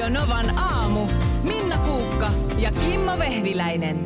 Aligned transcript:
Radio 0.00 0.20
Novan 0.20 0.58
aamu. 0.58 1.06
Minna 1.42 1.78
Kuukka 1.78 2.30
ja 2.58 2.72
Kimmo 2.72 3.18
Vehviläinen. 3.18 3.96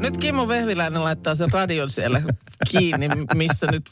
Nyt 0.00 0.16
Kimmo 0.16 0.48
Vehviläinen 0.48 1.04
laittaa 1.04 1.34
sen 1.34 1.50
radion 1.50 1.90
siellä 1.90 2.22
kiinni, 2.70 3.08
missä 3.34 3.66
nyt 3.66 3.90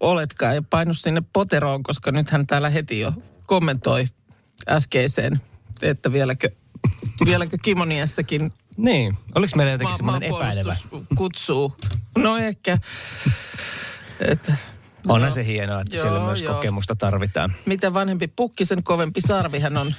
oletkaan. 0.00 0.54
Ja 0.54 0.62
painu 0.62 0.94
sinne 0.94 1.22
poteroon, 1.32 1.82
koska 1.82 2.12
nyt 2.12 2.30
hän 2.30 2.46
täällä 2.46 2.70
heti 2.70 3.00
jo 3.00 3.12
kommentoi 3.46 4.06
äskeiseen, 4.68 5.40
että 5.82 6.12
vieläkö, 6.12 6.50
vieläkö 7.24 7.56
Kimoniessäkin 7.62 8.52
Niin, 8.76 9.18
oliko 9.34 9.52
meillä 9.56 9.72
jotenkin 9.72 9.92
ma- 9.92 9.96
semmoinen 9.96 10.34
epäilevä? 10.34 10.76
kutsuu. 11.16 11.76
No 12.18 12.36
ehkä. 12.36 12.78
Että 14.20 14.56
Onhan 15.08 15.32
se 15.32 15.46
hienoa, 15.46 15.80
että 15.80 15.96
Joo, 15.96 16.02
siellä 16.02 16.20
myös 16.20 16.40
joo. 16.42 16.54
kokemusta 16.54 16.96
tarvitaan. 16.96 17.52
mitä 17.66 17.94
vanhempi 17.94 18.28
pukki, 18.36 18.64
sen 18.64 18.82
kovempi 18.82 19.20
sarvi 19.20 19.58
hän 19.60 19.76
on 19.76 19.94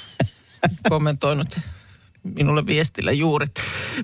kommentoinut 0.90 1.60
minulle 2.24 2.66
viestillä 2.66 3.12
juuri. 3.12 3.48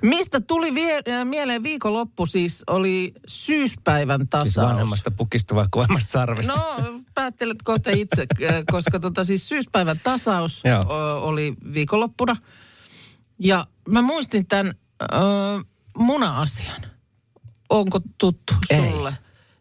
Mistä 0.02 0.42
tuli 0.42 0.74
vie- 0.74 1.02
äh, 1.08 1.26
mieleen 1.26 1.64
viikonloppu 1.64 2.26
siis 2.26 2.64
oli 2.68 3.14
syyspäivän 3.28 4.28
tasaus. 4.28 4.54
Siis 4.54 4.66
vanhemmasta 4.66 5.12
pukista 5.12 5.56
vai 5.56 5.66
kovemmasta 5.72 6.12
sarvesta. 6.12 6.54
No, 6.54 7.00
päättelet 7.14 7.58
kohta 7.64 7.92
itse, 7.92 8.26
äh, 8.44 8.64
koska 8.72 9.00
tota, 9.00 9.24
siis 9.24 9.48
syyspäivän 9.48 10.00
tasaus 10.04 10.62
Joo. 10.66 11.22
oli 11.22 11.54
viikonloppuna. 11.74 12.36
Ja 13.40 13.68
mä 13.90 14.02
muistin 14.02 14.48
tämän 14.48 14.74
ö, 15.02 15.06
muna-asian. 15.98 16.82
Onko 17.70 18.00
tuttu 18.18 18.54
Ei. 18.70 18.92
sulle? 18.92 19.18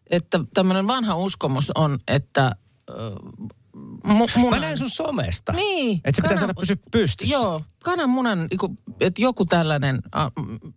Että 0.09 0.39
tämmöinen 0.53 0.87
vanha 0.87 1.15
uskomus 1.15 1.71
on, 1.75 1.99
että 2.07 2.55
ö, 2.89 2.93
mu, 4.05 4.27
Mä 4.35 4.41
munan... 4.41 4.61
näin 4.61 4.77
sun 4.77 4.89
somesta. 4.89 5.51
Niin. 5.51 6.01
Että 6.03 6.11
se 6.15 6.21
pitää 6.21 6.29
kanan- 6.29 6.39
saada 6.39 6.53
pysyä 6.53 6.75
pystyssä. 6.91 7.33
Joo, 7.33 7.61
kananmunan, 7.83 8.47
että 8.99 9.21
joku 9.21 9.45
tällainen, 9.45 9.99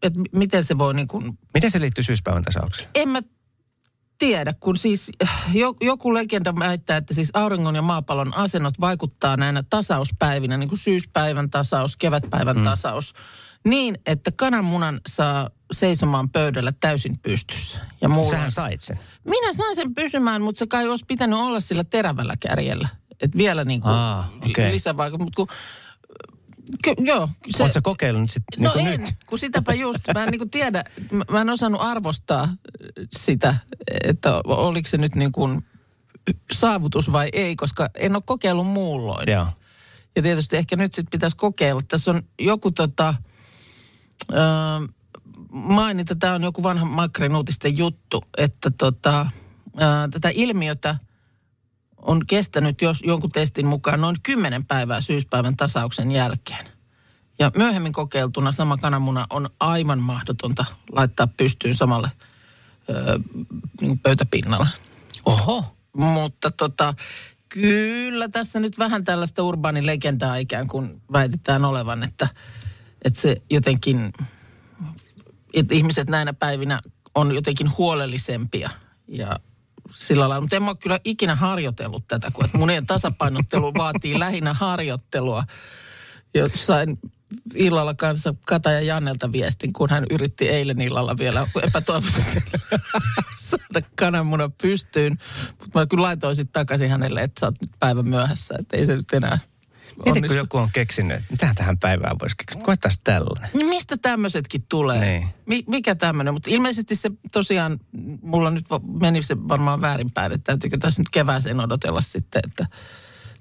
että 0.02 0.20
miten 0.33 0.64
se 0.64 0.78
voi 0.78 0.94
niin 0.94 1.08
kuin 1.08 1.39
Miten 1.55 1.70
se 1.70 1.80
liittyy 1.80 2.05
syyspäivän 2.05 2.42
tasaukseen? 2.42 2.89
en 2.94 3.08
mä 3.08 3.20
tiedä, 4.19 4.55
kun 4.61 4.77
siis 4.77 5.11
jo, 5.52 5.75
joku 5.80 6.14
legenda 6.14 6.55
väittää, 6.58 6.97
että 6.97 7.14
siis 7.14 7.30
auringon 7.34 7.75
ja 7.75 7.83
maapallon 7.83 8.36
asennot 8.36 8.80
vaikuttaa 8.80 9.36
näinä 9.36 9.62
tasauspäivinä, 9.70 10.56
niin 10.56 10.69
kuin 10.69 10.78
syyspäivän 10.78 11.50
tasaus, 11.50 11.97
kevätpäivän 11.97 12.56
mm. 12.56 12.64
tasaus, 12.64 13.14
niin, 13.64 13.98
että 14.06 14.33
kananmunan 14.33 15.00
saa 15.08 15.50
seisomaan 15.72 16.30
pöydällä 16.30 16.72
täysin 16.80 17.19
pystyssä. 17.19 17.78
Ja 18.00 18.08
mulla, 18.08 18.30
Sähän 18.30 18.50
sait 18.50 18.80
sen. 18.80 19.00
Minä 19.24 19.52
sain 19.52 19.77
sen 19.77 19.95
pysymään, 19.95 20.42
mutta 20.42 20.58
se 20.58 20.67
kai 20.67 20.89
olisi 20.89 21.05
pitänyt 21.08 21.39
olla 21.39 21.61
sillä 21.61 21.84
terävällä 21.84 22.34
kärjellä. 22.41 22.89
Että 23.20 23.38
vielä 23.38 23.64
niin 23.64 23.80
kuin 23.80 23.92
Aa, 23.92 24.33
okei. 24.50 24.72
lisävaikutus. 24.72 25.24
Mutta 25.24 25.36
kun, 25.36 25.47
ky, 26.83 26.94
joo, 27.05 27.28
se, 27.56 27.62
Oletko 27.62 27.80
kokeillut 27.83 28.30
sit, 28.30 28.42
No 28.58 28.72
niin 28.74 28.86
en, 28.86 29.00
nyt? 29.00 29.14
kun 29.27 29.38
sitäpä 29.38 29.74
just, 29.74 30.00
mä 30.14 30.24
en 30.24 30.28
niin 30.30 30.50
tiedä, 30.50 30.84
mä, 31.30 31.41
en 31.41 31.50
osannut 31.50 31.80
arvostaa 31.80 32.48
sitä, 33.16 33.56
että 34.05 34.41
oliko 34.44 34.89
se 34.89 34.96
nyt 34.98 35.14
niin 35.14 35.33
kuin 35.33 35.64
saavutus 36.52 37.12
vai 37.12 37.28
ei, 37.33 37.56
koska 37.56 37.89
en 37.94 38.16
ole 38.16 38.22
kokeillut 38.27 38.66
muulloin. 38.66 39.30
Joo. 39.30 39.46
Ja 40.16 40.22
tietysti 40.22 40.56
ehkä 40.56 40.77
nyt 40.77 40.92
sitten 40.92 41.11
pitäisi 41.11 41.36
kokeilla. 41.36 41.83
Tässä 41.89 42.11
on 42.11 42.22
joku 42.39 42.70
tota, 42.70 43.14
ö, 44.33 44.36
mainita, 45.50 46.16
tämä 46.16 46.34
on 46.34 46.42
joku 46.42 46.62
vanha 46.62 46.84
Makrin 46.84 47.36
uutisten 47.36 47.77
juttu, 47.78 48.24
että 48.36 48.70
tota, 48.70 49.27
ö, 49.66 50.08
tätä 50.11 50.30
ilmiötä 50.34 50.96
on 52.02 52.27
kestänyt 52.27 52.82
jos 52.82 53.02
jonkun 53.04 53.30
testin 53.30 53.66
mukaan 53.66 54.00
noin 54.00 54.16
10 54.22 54.64
päivää 54.64 55.00
syyspäivän 55.00 55.56
tasauksen 55.56 56.12
jälkeen. 56.12 56.66
Ja 57.38 57.50
myöhemmin 57.56 57.92
kokeiltuna 57.92 58.52
sama 58.52 58.77
kananmuna 58.77 59.27
on 59.30 59.50
aivan 59.60 59.98
mahdotonta 59.98 60.64
laittaa 60.92 61.27
pystyyn 61.27 61.74
samalle 61.74 62.10
ö, 62.90 63.18
niin 63.80 63.98
pöytäpinnalle. 63.98 64.68
Oho. 65.24 65.64
Mutta 65.92 66.50
tota, 66.50 66.95
kyllä 67.48 68.28
tässä 68.28 68.61
nyt 68.61 68.78
vähän 68.78 69.05
tällaista 69.05 69.42
urbaanilegendaa 69.42 70.36
ikään 70.36 70.67
kuin 70.67 71.02
väitetään 71.12 71.64
olevan, 71.64 72.02
että, 72.02 72.28
että 73.05 73.20
se 73.20 73.42
jotenkin, 73.50 74.12
että 75.55 75.74
ihmiset 75.74 76.08
näinä 76.08 76.33
päivinä 76.33 76.80
on 77.14 77.34
jotenkin 77.34 77.77
huolellisempia 77.78 78.70
ja 79.08 79.39
sillä 79.90 80.28
lailla. 80.28 80.40
Mutta 80.40 80.56
en 80.56 80.62
mä 80.62 80.70
ole 80.70 80.76
kyllä 80.76 81.00
ikinä 81.04 81.36
harjoitellut 81.36 82.08
tätä, 82.08 82.30
kun 82.30 82.44
munien 82.52 82.86
tasapainottelu 82.86 83.74
vaatii 83.74 84.18
lähinnä 84.18 84.54
harjoittelua. 84.54 85.44
Ja 86.34 86.48
sain 86.54 86.98
illalla 87.54 87.94
kanssa 87.94 88.34
Kata 88.46 88.70
ja 88.70 88.80
Jannelta 88.80 89.32
viestin, 89.32 89.72
kun 89.72 89.90
hän 89.90 90.04
yritti 90.10 90.48
eilen 90.48 90.80
illalla 90.80 91.18
vielä 91.18 91.46
epätoivoisesti 91.62 92.42
saada 93.48 93.82
kananmunan 93.96 94.52
pystyyn. 94.52 95.18
Mutta 95.60 95.78
mä 95.78 95.86
kyllä 95.86 96.02
laitoin 96.02 96.36
sitten 96.36 96.52
takaisin 96.52 96.90
hänelle, 96.90 97.22
että 97.22 97.40
sä 97.40 97.46
oot 97.46 97.60
nyt 97.60 97.70
päivän 97.78 98.08
myöhässä, 98.08 98.55
että 98.58 98.76
ei 98.76 98.86
se 98.86 98.96
nyt 98.96 99.12
enää 99.12 99.38
Onnistu. 100.07 100.29
kun 100.29 100.36
joku 100.36 100.59
on 100.59 100.69
keksinyt, 100.73 101.17
että 101.17 101.27
mitä 101.31 101.55
tähän 101.55 101.79
päivään 101.79 102.17
voisi 102.23 102.36
keksiä? 102.36 102.63
Koettaisi 102.63 103.01
tällainen. 103.05 103.51
Niin 103.55 103.67
mistä 103.67 103.97
tämmöisetkin 103.97 104.64
tulee? 104.69 105.01
Niin. 105.01 105.29
Mi- 105.47 105.64
mikä 105.67 105.95
tämmöinen? 105.95 106.35
Mutta 106.35 106.51
ilmeisesti 106.51 106.97
se 106.97 107.11
tosiaan, 107.33 107.81
mulla 108.23 108.51
nyt 108.51 108.64
meni 109.01 109.23
se 109.23 109.48
varmaan 109.48 109.81
väärinpäin, 109.81 110.33
että 110.33 110.45
täytyykö 110.45 110.79
tässä 110.79 111.01
nyt 111.01 111.09
kevääseen 111.13 111.61
odotella 111.61 112.01
sitten, 112.01 112.42
että 112.47 112.67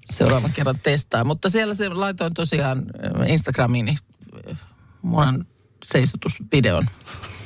seuraavan 0.04 0.52
kerran 0.52 0.78
testaa. 0.82 1.24
Mutta 1.24 1.50
siellä 1.50 1.74
se 1.74 1.88
laitoin 1.88 2.34
tosiaan 2.34 2.78
äh, 2.78 3.30
Instagramiin 3.30 3.88
äh, 3.88 4.58
munan 5.02 5.46
seisotusvideon. 5.84 6.86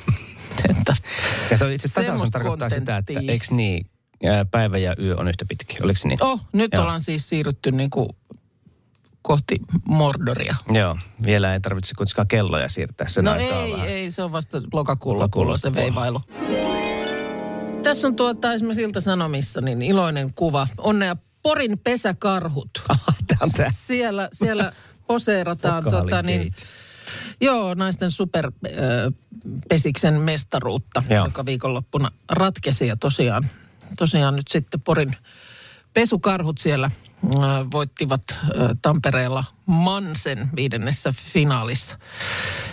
että, 0.69 0.95
Ja 1.51 1.57
toi 1.57 1.73
itse 1.73 1.87
Semmoista 1.87 2.29
tarkoittaa 2.31 2.69
sitä, 2.69 2.97
että 2.97 3.13
eikö 3.27 3.45
niin, 3.51 3.85
ää, 4.25 4.45
päivä 4.45 4.77
ja 4.77 4.95
yö 4.99 5.15
on 5.17 5.27
yhtä 5.27 5.45
pitkä. 5.45 5.83
Oliko 5.83 5.99
se 5.99 6.07
niin? 6.07 6.23
oh, 6.23 6.41
nyt 6.53 6.71
Joo. 6.73 6.81
ollaan 6.81 7.01
siis 7.01 7.29
siirrytty 7.29 7.71
niin 7.71 7.89
kuin 7.89 8.09
kohti 9.23 9.55
Mordoria. 9.85 10.55
Joo, 10.69 10.97
vielä 11.25 11.53
ei 11.53 11.59
tarvitse 11.59 11.95
kuitenkaan 11.97 12.27
kelloja 12.27 12.69
siirtää 12.69 13.07
sen 13.07 13.25
no 13.25 13.31
aikaa 13.31 13.63
ei, 13.63 13.73
vähän. 13.73 13.87
ei, 13.87 14.11
se 14.11 14.23
on 14.23 14.31
vasta 14.31 14.61
lokakuun 14.73 15.19
lopulla 15.19 15.57
se 15.57 15.73
veivailu. 15.73 16.21
Tässä 17.83 18.07
on 18.07 18.15
tuota 18.15 18.53
esimerkiksi 18.53 18.81
Ilta-Sanomissa 18.81 19.61
niin 19.61 19.81
iloinen 19.81 20.33
kuva. 20.33 20.67
Onnea 20.77 21.15
Porin 21.43 21.79
pesäkarhut. 21.79 22.69
Siellä, 23.71 24.29
siellä 24.33 24.73
poseerataan 25.07 25.83
tota, 25.83 26.21
niin, 26.21 26.53
joo, 27.41 27.73
naisten 27.73 28.11
superpesiksen 28.11 30.21
mestaruutta, 30.21 31.03
Joo. 31.09 31.25
joka 31.25 31.45
viikonloppuna 31.45 32.11
ratkesi. 32.29 32.87
Ja 32.87 32.95
tosiaan, 32.95 33.49
tosiaan 33.97 34.35
nyt 34.35 34.47
sitten 34.47 34.81
Porin 34.81 35.15
pesukarhut 35.93 36.57
siellä 36.57 36.91
voittivat 37.71 38.21
Tampereella 38.81 39.43
Mansen 39.65 40.49
viidennessä 40.55 41.13
finaalissa. 41.33 41.97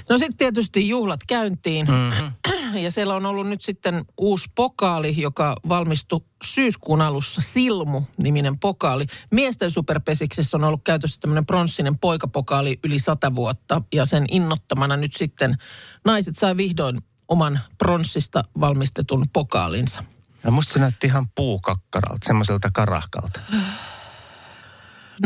No 0.09 0.19
sitten 0.19 0.37
tietysti 0.37 0.89
juhlat 0.89 1.21
käyntiin. 1.29 1.87
Mm-hmm. 1.87 2.79
Ja 2.79 2.91
siellä 2.91 3.15
on 3.15 3.27
ollut 3.27 3.49
nyt 3.49 3.63
sitten 3.63 4.05
uusi 4.19 4.49
pokaali, 4.55 5.15
joka 5.21 5.57
valmistui 5.69 6.21
syyskuun 6.45 7.01
alussa. 7.01 7.41
Silmu-niminen 7.41 8.59
pokaali. 8.59 9.07
Miesten 9.31 9.71
superpesiksessä 9.71 10.57
on 10.57 10.65
ollut 10.65 10.85
käytössä 10.85 11.21
tämmöinen 11.21 11.47
pronssinen 11.47 11.99
poikapokaali 11.99 12.79
yli 12.85 12.99
sata 12.99 13.35
vuotta. 13.35 13.83
Ja 13.93 14.05
sen 14.05 14.25
innottamana 14.31 14.97
nyt 14.97 15.13
sitten 15.17 15.59
naiset 16.05 16.39
sai 16.39 16.57
vihdoin 16.57 17.01
oman 17.29 17.61
pronssista 17.79 18.45
valmistetun 18.61 19.27
pokaalinsa. 19.33 20.05
Ja 20.45 20.51
musta 20.51 20.73
se 20.73 20.79
näytti 20.79 21.07
ihan 21.07 21.29
puukakkaralta, 21.35 22.27
semmoiselta 22.27 22.71
karahkalta. 22.73 23.41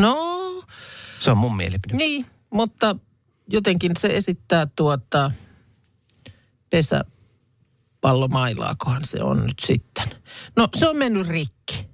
No, 0.00 0.62
Se 1.19 1.31
on 1.31 1.38
mun 1.38 1.56
mielipide. 1.56 1.97
Niin, 1.97 2.27
mutta 2.51 2.97
jotenkin 3.48 3.92
se 3.98 4.09
esittää 4.09 4.66
tuota 4.77 5.30
pesäpallomailaakohan 6.71 9.04
se 9.04 9.22
on 9.22 9.47
nyt 9.47 9.59
sitten. 9.66 10.04
No 10.57 10.69
se 10.77 10.89
on 10.89 10.97
mennyt 10.97 11.28
rikki. 11.28 11.89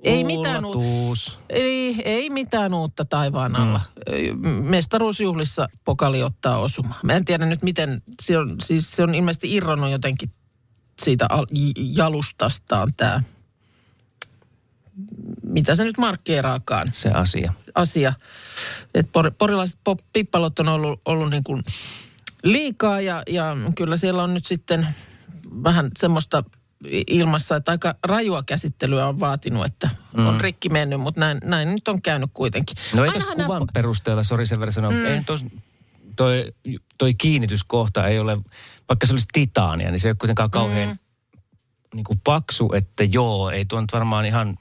Ei 0.00 0.24
mitään, 0.24 0.64
uutta, 0.64 1.32
ei, 1.50 2.02
ei 2.04 2.30
mitään 2.30 2.74
uutta 2.74 3.04
taivaan 3.04 3.56
alla. 3.56 3.80
Mm. 4.34 4.48
Mestaruusjuhlissa 4.48 5.68
pokali 5.84 6.22
ottaa 6.22 6.58
osuma. 6.58 6.94
Mä 7.02 7.12
en 7.12 7.24
tiedä 7.24 7.46
nyt 7.46 7.62
miten, 7.62 8.02
se 8.22 8.38
on, 8.38 8.56
siis 8.62 8.92
se 8.92 9.02
on 9.02 9.14
ilmeisesti 9.14 9.54
irronnut 9.54 9.90
jotenkin 9.90 10.32
siitä 11.02 11.26
al- 11.30 11.46
jalustastaan 11.76 12.92
tämä, 12.96 13.22
mitä 15.52 15.74
se 15.74 15.84
nyt 15.84 15.98
markkeeraakaan 15.98 16.88
Se 16.92 17.10
asia. 17.10 17.52
asia. 17.74 18.12
Et 18.94 19.12
por, 19.12 19.32
porilaiset 19.38 19.78
pop, 19.84 19.98
pippalot 20.12 20.58
on 20.58 20.68
ollut, 20.68 21.00
ollut 21.04 21.30
niin 21.30 21.44
kuin 21.44 21.62
liikaa 22.42 23.00
ja, 23.00 23.22
ja 23.26 23.56
kyllä 23.76 23.96
siellä 23.96 24.22
on 24.22 24.34
nyt 24.34 24.46
sitten 24.46 24.86
vähän 25.64 25.90
semmoista 25.98 26.44
ilmassa, 27.06 27.56
että 27.56 27.70
aika 27.70 27.94
rajua 28.06 28.42
käsittelyä 28.42 29.06
on 29.06 29.20
vaatinut, 29.20 29.66
että 29.66 29.90
mm. 30.16 30.26
on 30.26 30.40
rikki 30.40 30.68
mennyt, 30.68 31.00
mutta 31.00 31.20
näin, 31.20 31.38
näin 31.44 31.74
nyt 31.74 31.88
on 31.88 32.02
käynyt 32.02 32.30
kuitenkin. 32.34 32.76
No 32.94 33.04
ei 33.04 33.10
tuossa 33.10 33.28
nämä- 33.28 33.46
kuvan 33.46 33.68
perusteella, 33.74 34.22
sori 34.24 34.46
sen 34.46 34.60
verran 34.60 34.72
sanoa, 34.72 34.90
mm. 34.90 35.06
eihän 35.06 35.24
tos, 35.24 35.44
toi, 36.16 36.54
toi 36.98 37.14
kiinnityskohta 37.14 38.06
ei 38.06 38.18
ole, 38.18 38.38
vaikka 38.88 39.06
se 39.06 39.12
olisi 39.12 39.26
titaania, 39.32 39.90
niin 39.90 40.00
se 40.00 40.08
ei 40.08 40.10
ole 40.10 40.16
kuitenkaan 40.16 40.50
kauhean 40.50 40.88
mm. 40.88 40.98
niin 41.94 42.04
kuin 42.04 42.20
paksu, 42.24 42.72
että 42.74 43.04
joo, 43.04 43.50
ei 43.50 43.64
tuo 43.64 43.80
nyt 43.80 43.92
varmaan 43.92 44.26
ihan, 44.26 44.58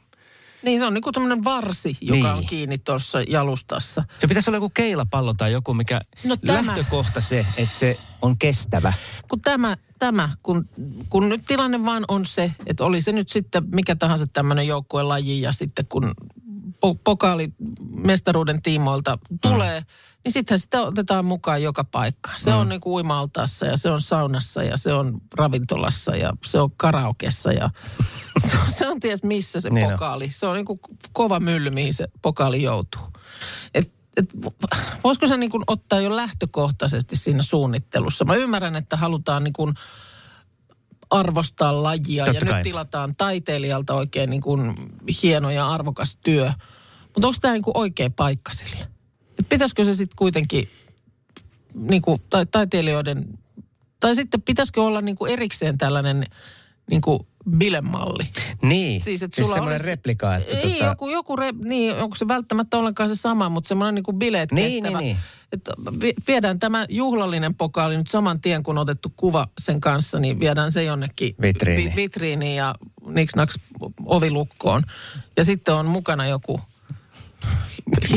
Niin 0.66 0.80
se 0.80 0.86
on 0.86 0.94
niin 0.94 1.02
kuin 1.02 1.14
tämmöinen 1.14 1.44
varsi, 1.44 1.98
joka 2.02 2.14
Niin. 2.14 2.26
on 2.26 2.46
kiinni 2.46 2.78
tuossa 2.78 3.22
jalustassa. 3.22 4.04
se 4.20 4.28
pitäisi 4.28 4.50
olla 4.50 4.58
joku 4.58 4.70
keilapallo 4.70 5.34
tai 5.34 5.52
joku, 5.52 5.74
mikä 5.74 6.02
No 6.24 6.36
tämä- 6.38 6.66
lähtökohta 6.66 7.22
se, 7.22 7.46
että 7.58 7.78
se 7.78 7.98
on 8.22 8.38
kestävä. 8.38 8.94
Kun 9.30 9.42
tämä, 9.42 9.78
tämä 10.00 10.30
kun, 10.44 10.70
kun 11.10 11.30
nyt 11.30 11.42
tilanne 11.48 11.86
vaan 11.86 12.06
on 12.08 12.26
se, 12.26 12.52
että 12.66 12.86
oli 12.86 13.02
se 13.02 13.12
nyt 13.12 13.30
sitten 13.30 13.64
mikä 13.72 13.96
tahansa 13.96 14.28
tämmöinen 14.28 14.68
joukkuelaji 14.68 15.42
ja 15.42 15.52
sitten 15.52 15.86
kun 15.90 16.12
po- 16.86 17.00
pokaali 17.04 17.54
mestaruuden 17.96 18.62
tiimoilta 18.62 19.18
tulee, 19.42 19.80
mm. 19.80 19.86
Niin 20.24 20.32
sittenhän 20.32 20.60
sitä 20.60 20.82
otetaan 20.82 21.26
mukaan 21.26 21.64
joka 21.64 21.84
paikka. 21.84 22.32
Se 22.36 22.52
mm. 22.52 22.58
on 22.58 22.70
niin 22.70 22.82
kuin 22.82 22.94
uimaltaassa 22.94 23.66
ja 23.66 23.78
se 23.78 23.90
on 23.90 24.02
saunassa 24.02 24.64
ja 24.64 24.78
se 24.78 24.94
on 24.94 25.22
ravintolassa 25.36 26.16
ja 26.16 26.34
se 26.46 26.60
on 26.60 26.72
karaokessa 26.78 27.52
ja 27.52 27.70
se 28.50 28.58
on, 28.58 28.74
se 28.74 28.88
on 28.88 29.00
ties 29.00 29.24
missä 29.24 29.62
se 29.62 29.70
Niin 29.70 29.86
on. 29.86 29.92
pokaali. 29.92 30.30
Se 30.30 30.48
on 30.48 30.56
niin 30.56 30.66
kuin 30.66 30.80
kova 31.14 31.40
mylly, 31.40 31.70
mihin 31.70 31.94
se 31.94 32.08
pokaali 32.22 32.64
joutuu. 32.64 33.02
Et, 33.74 33.94
et, 34.18 34.26
voisiko 35.04 35.28
se 35.28 35.38
niin 35.38 35.52
kuin 35.52 35.64
ottaa 35.68 36.02
jo 36.02 36.16
lähtökohtaisesti 36.16 37.16
siinä 37.16 37.44
suunnittelussa? 37.44 38.26
Mä 38.26 38.36
ymmärrän, 38.36 38.76
että 38.76 38.98
halutaan 38.98 39.44
niin 39.44 39.54
kuin 39.54 39.74
arvostaa 41.10 41.84
lajia 41.84 42.26
Totta 42.26 42.40
ja 42.40 42.46
kai. 42.46 42.54
nyt 42.58 42.64
tilataan 42.64 43.14
taiteilijalta 43.18 43.94
oikein 43.94 44.30
niin 44.30 44.42
kuin 44.42 44.76
hieno 45.24 45.50
ja 45.52 45.68
arvokas 45.68 46.18
työ. 46.24 46.54
Mutta 47.04 47.28
onko 47.28 47.38
tämä 47.42 47.54
niin 47.54 47.64
kuin 47.64 47.78
oikea 47.78 48.10
paikka 48.10 48.54
sille? 48.54 48.88
Pitäisikö 49.50 49.84
se 49.86 49.96
sitten 49.96 50.16
kuitenkin 50.16 50.70
niin 51.74 52.02
kuin, 52.02 52.22
tai, 52.30 52.46
taiteilijoiden, 52.46 53.26
tai 54.00 54.16
sitten 54.16 54.42
pitäisikö 54.42 54.84
olla 54.84 55.02
niin 55.02 55.16
kuin 55.16 55.32
erikseen 55.34 55.78
tällainen 55.78 56.26
niin 56.90 57.02
kuin 57.02 57.20
bilemalli? 57.58 58.24
Niin, 58.62 59.02
Siis, 59.02 59.24
että 59.24 59.36
siis 59.36 59.46
sulla 59.46 59.56
semmoinen 59.56 59.76
olisi- 59.82 59.90
replika, 59.90 60.36
että 60.36 60.58
Ei, 60.58 60.72
tota, 60.74 60.86
joku, 60.86 61.10
joku 61.10 61.36
re, 61.36 61.52
niin, 61.64 61.96
onko 61.96 62.16
se 62.16 62.28
välttämättä 62.28 62.78
ollenkaan 62.78 63.10
se 63.10 63.16
sama, 63.16 63.50
mutta 63.50 63.68
semmoinen 63.68 63.96
niin 63.96 64.04
kuin 64.04 64.20
bileet 64.20 64.52
Niin, 64.52 64.84
kestävä. 64.84 65.00
niin, 65.02 65.06
niin. 65.16 65.18
Että 65.52 65.72
vi- 66.02 66.14
viedään 66.28 66.60
tämä 66.60 66.86
juhlallinen 66.90 67.56
pokaali 67.56 67.98
nyt 67.98 68.08
saman 68.08 68.42
tien, 68.42 68.64
kun 68.64 68.78
otettu 68.78 69.14
kuva 69.16 69.48
sen 69.60 69.80
kanssa, 69.80 70.20
niin 70.20 70.40
viedään 70.40 70.72
se 70.72 70.84
jonnekin 70.84 71.36
Vitriiniin. 71.42 71.92
vi- 71.96 71.96
vitriiniin 71.96 72.56
ja 72.56 72.76
niksnaks 73.08 73.60
ovilukkoon. 74.06 74.84
Ja 75.38 75.44
sitten 75.44 75.74
on 75.74 75.86
mukana 75.86 76.28
joku 76.28 76.62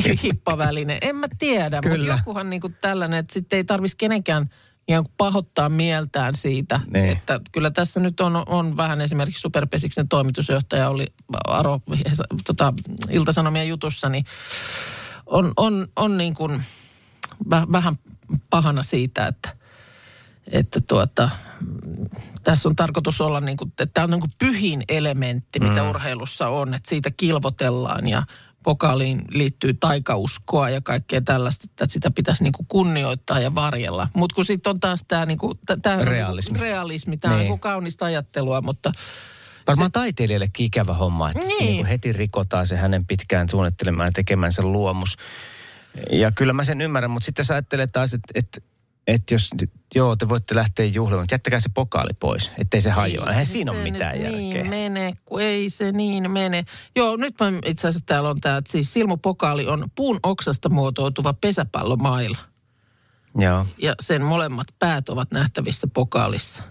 hippaväline. 0.22 0.98
En 1.02 1.16
mä 1.16 1.26
tiedä, 1.38 1.80
mutta 1.88 2.06
jokuhan 2.06 2.50
niin 2.50 2.60
kuin 2.60 2.76
tällainen, 2.80 3.18
että 3.18 3.32
sitten 3.32 3.56
ei 3.56 3.64
tarvitsisi 3.64 3.96
kenenkään 3.96 4.50
ihan 4.88 5.06
pahoittaa 5.16 5.68
mieltään 5.68 6.34
siitä, 6.34 6.80
Niin. 6.92 7.08
että 7.08 7.40
kyllä 7.52 7.70
tässä 7.70 8.00
nyt 8.00 8.20
on, 8.20 8.42
on 8.46 8.76
vähän 8.76 9.00
esimerkiksi 9.00 9.40
Superpesiksen 9.40 10.08
toimitusjohtaja 10.08 10.88
oli 10.88 11.06
Aro 11.46 11.80
tota, 12.46 12.74
Iltasanomien 13.10 13.68
jutussa, 13.68 14.08
niin 14.08 14.24
on, 15.26 15.52
on, 15.56 15.86
on 15.96 16.18
niin 16.18 16.34
kuin 16.34 16.64
väh, 17.50 17.66
vähän 17.72 17.98
pahana 18.50 18.82
siitä, 18.82 19.26
että, 19.26 19.56
että 20.46 20.80
tuota, 20.80 21.30
mm, 21.60 22.06
tässä 22.44 22.68
on 22.68 22.76
tarkoitus 22.76 23.20
olla 23.20 23.40
niin 23.40 23.56
kuin, 23.56 23.68
että 23.68 23.86
tämä 23.86 24.04
on 24.04 24.10
niin 24.10 24.20
kuin 24.20 24.32
pyhin 24.38 24.82
elementti, 24.88 25.60
mitä 25.60 25.82
urheilussa 25.90 26.48
on, 26.48 26.74
että 26.74 26.88
siitä 26.88 27.10
kilvotellaan 27.16 28.08
ja 28.08 28.22
pokaaliin 28.62 29.22
liittyy 29.30 29.74
taikauskoa 29.74 30.70
ja 30.70 30.80
kaikkea 30.80 31.20
tällaista, 31.20 31.64
että 31.70 31.86
sitä 31.88 32.10
pitäisi 32.10 32.42
niin 32.42 32.52
kuin 32.52 32.66
kunnioittaa 32.66 33.40
ja 33.40 33.54
varjella. 33.54 34.08
Mutta 34.14 34.34
kun 34.34 34.44
sitten 34.44 34.70
on 34.70 34.80
taas 34.80 35.04
tämä 35.08 35.26
niin 35.26 35.38
kuin, 35.38 35.58
tämä 35.82 36.04
Realismi. 36.04 36.58
realismi, 36.58 37.16
tämä 37.16 37.34
on 37.34 37.38
Niin. 37.38 37.44
niin 37.44 37.50
kuin 37.50 37.60
kaunista 37.60 38.04
ajattelua, 38.04 38.60
mutta 38.60 38.92
varmaan 39.66 39.92
taiteilijallekin 39.92 40.66
ikävä 40.66 40.92
homma, 40.94 41.30
että 41.30 41.38
Niin. 41.46 41.58
niin. 41.58 41.66
Niin 41.72 41.86
heti 41.86 42.12
rikotaan 42.12 42.66
se 42.66 42.76
hänen 42.76 43.06
pitkään 43.06 43.48
suunnittelemaan 43.48 44.06
ja 44.08 44.12
tekemänsä 44.12 44.62
luomus. 44.62 45.16
Ja 46.12 46.32
kyllä 46.32 46.52
mä 46.52 46.64
sen 46.64 46.80
ymmärrän, 46.80 47.10
mutta 47.10 47.24
sitten 47.26 47.42
jos 47.42 47.50
ajattelee 47.50 47.86
taas, 47.86 48.14
että, 48.14 48.32
että, 48.34 48.60
että 49.06 49.34
jos, 49.34 49.48
nyt- 49.60 49.70
joo, 49.94 50.16
te 50.16 50.28
voitte 50.28 50.54
lähteä 50.54 50.86
juhlimaan, 50.86 51.22
mutta 51.22 51.34
jättäkää 51.34 51.60
se 51.60 51.70
pokaali 51.74 52.12
pois, 52.20 52.50
ettei 52.58 52.80
se 52.80 52.90
hajoa. 52.90 53.28
Eihän 53.30 53.46
siinä 53.46 53.72
ole 53.72 53.82
mitään 53.82 54.12
nyt 54.12 54.22
järkeä. 54.22 54.38
Niin 54.40 54.68
mene, 54.68 55.12
kun 55.24 55.42
ei 55.42 55.70
se 55.70 55.92
niin 55.92 56.30
mene. 56.30 56.64
Joo, 56.96 57.16
nyt 57.16 57.34
mä 57.40 57.52
itse 57.64 57.88
asiassa 57.88 58.06
täällä 58.06 58.30
on 58.30 58.40
tämä, 58.40 58.56
että 58.56 58.72
siis 58.72 58.92
silmupokaali 58.92 59.66
on 59.66 59.90
puun 59.94 60.20
oksasta 60.22 60.68
muotoutuva 60.68 61.32
pesäpallomaila. 61.34 62.38
Joo. 63.38 63.66
Ja 63.78 63.94
sen 64.00 64.24
molemmat 64.24 64.66
päät 64.78 65.08
ovat 65.08 65.30
nähtävissä 65.30 65.86
pokaalissa. 65.94 66.62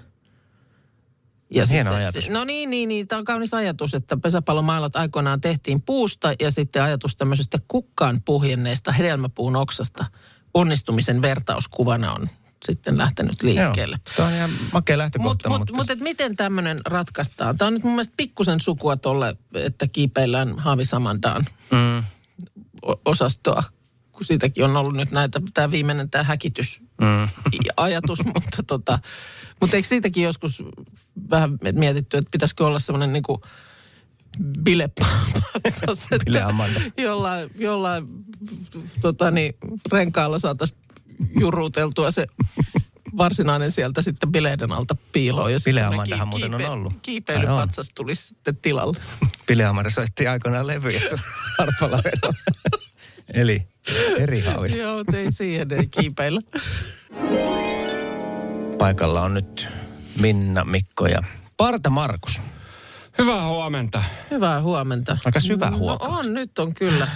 Ja 1.54 1.63
Hieno 1.72 1.94
ajatus. 1.94 2.30
no 2.30 2.44
niin, 2.44 2.69
niin, 2.69 2.89
niin. 2.89 3.07
Tämä 3.07 3.19
on 3.19 3.25
kaunis 3.25 3.54
ajatus, 3.54 3.94
että 3.94 4.18
pesäpallomailat 4.18 4.95
aikoinaan 4.95 5.42
tehtiin 5.42 5.81
puusta 5.81 6.33
ja 6.39 6.51
sitten 6.51 6.83
ajatus 6.83 7.16
tämmöisestä 7.16 7.57
kukkaan 7.68 8.18
puhjenneesta 8.25 8.92
hedelmäpuun 8.92 9.56
oksasta 9.56 10.06
onnistumisen 10.53 11.21
vertauskuvana 11.21 12.13
on 12.13 12.27
sitten 12.65 12.98
lähtenyt 12.98 13.44
liikkeelle. 13.44 13.98
Joo. 14.07 14.15
Tämä 14.15 14.27
on 14.27 14.33
ihan 14.33 14.50
makea 14.50 14.71
Mutta 14.74 14.98
lähtökohta, 14.98 15.50
mut, 15.50 15.59
mutta... 15.59 15.74
mut, 15.74 15.89
et 15.89 16.00
miten 16.00 16.36
tämmöinen 16.36 16.81
ratkaistaan? 16.86 17.57
Tämä 17.57 17.68
on 17.68 17.74
nyt 17.74 17.83
mun 17.83 17.94
mielestä 17.94 18.13
pikkusen 18.18 18.59
sukua 18.59 18.98
tolle, 18.98 19.36
että 19.53 19.88
kiipeillään 19.88 20.59
Haavisamandaan 20.59 21.45
mm, 21.71 22.03
osastoa, 23.06 23.63
kun 24.12 24.25
siitäkin 24.25 24.63
on 24.63 24.77
ollut 24.77 24.95
nyt 24.95 25.12
näitä, 25.12 25.42
tämä 25.53 25.71
viimeinen 25.71 26.09
tämä 26.09 26.24
häkitys 26.24 26.81
mm. 27.01 27.30
ajatus, 27.77 28.25
mutta 28.25 28.63
tota, 28.68 29.00
mutta 29.62 29.75
eikö 29.75 29.88
siitäkin 29.88 30.24
joskus 30.24 30.63
vähän 31.30 31.57
mietitty, 31.71 32.18
että 32.18 32.31
pitäisikö 32.31 32.65
olla 32.65 32.80
semmoinen 32.80 33.13
niin 33.13 33.24
kuin 33.24 33.42
bilepatsas, 34.63 36.07
jollain, 36.98 37.50
jollain 37.56 38.07
tota 39.01 39.31
niin, 39.31 39.56
renkaalla 39.92 40.39
saataisiin 40.39 40.80
juruteltua 41.39 42.12
se 42.12 42.28
varsinainen 43.18 43.72
sieltä 43.72 44.01
sitten 44.01 44.31
bileiden 44.31 44.72
alta 44.72 44.95
piiloon. 45.12 45.51
Ja 45.51 45.60
sitten 45.60 45.74
Bile 45.74 45.80
semmoinen 45.80 46.13
Amandahan 46.13 46.28
muuten 46.28 46.68
on 46.68 46.74
ollut. 46.74 46.94
Kiipeilypatsas 47.01 47.89
tulisi 47.95 48.28
sitten 48.28 48.57
tilalle. 48.57 48.98
Pile 49.45 49.66
Amanda 49.66 49.89
soitti 49.89 50.28
aikoinaan 50.28 50.68
levyjä 50.68 51.01
Hartwalla 51.57 52.01
Eli 53.33 53.68
eri 54.18 54.42
haavis. 54.42 54.75
Joo, 54.75 55.04
ei 55.13 55.31
siihen 55.31 55.72
ei 55.74 55.88
kiipeillä. 55.88 56.42
Paikalla 58.78 59.21
on 59.21 59.33
nyt 59.33 59.68
Minna, 60.21 60.66
Mikko 60.66 61.07
ja 61.07 61.23
Parta 61.57 61.90
Markus. 61.90 62.42
Hyvää 63.18 63.47
huomenta. 63.47 64.03
Hyvää 64.31 64.61
huomenta. 64.61 65.18
Aika 65.25 65.39
syvä 65.39 65.69
no, 65.69 65.77
huokaus. 65.77 66.19
on, 66.19 66.33
nyt 66.33 66.59
on 66.59 66.73
kyllä. 66.73 67.07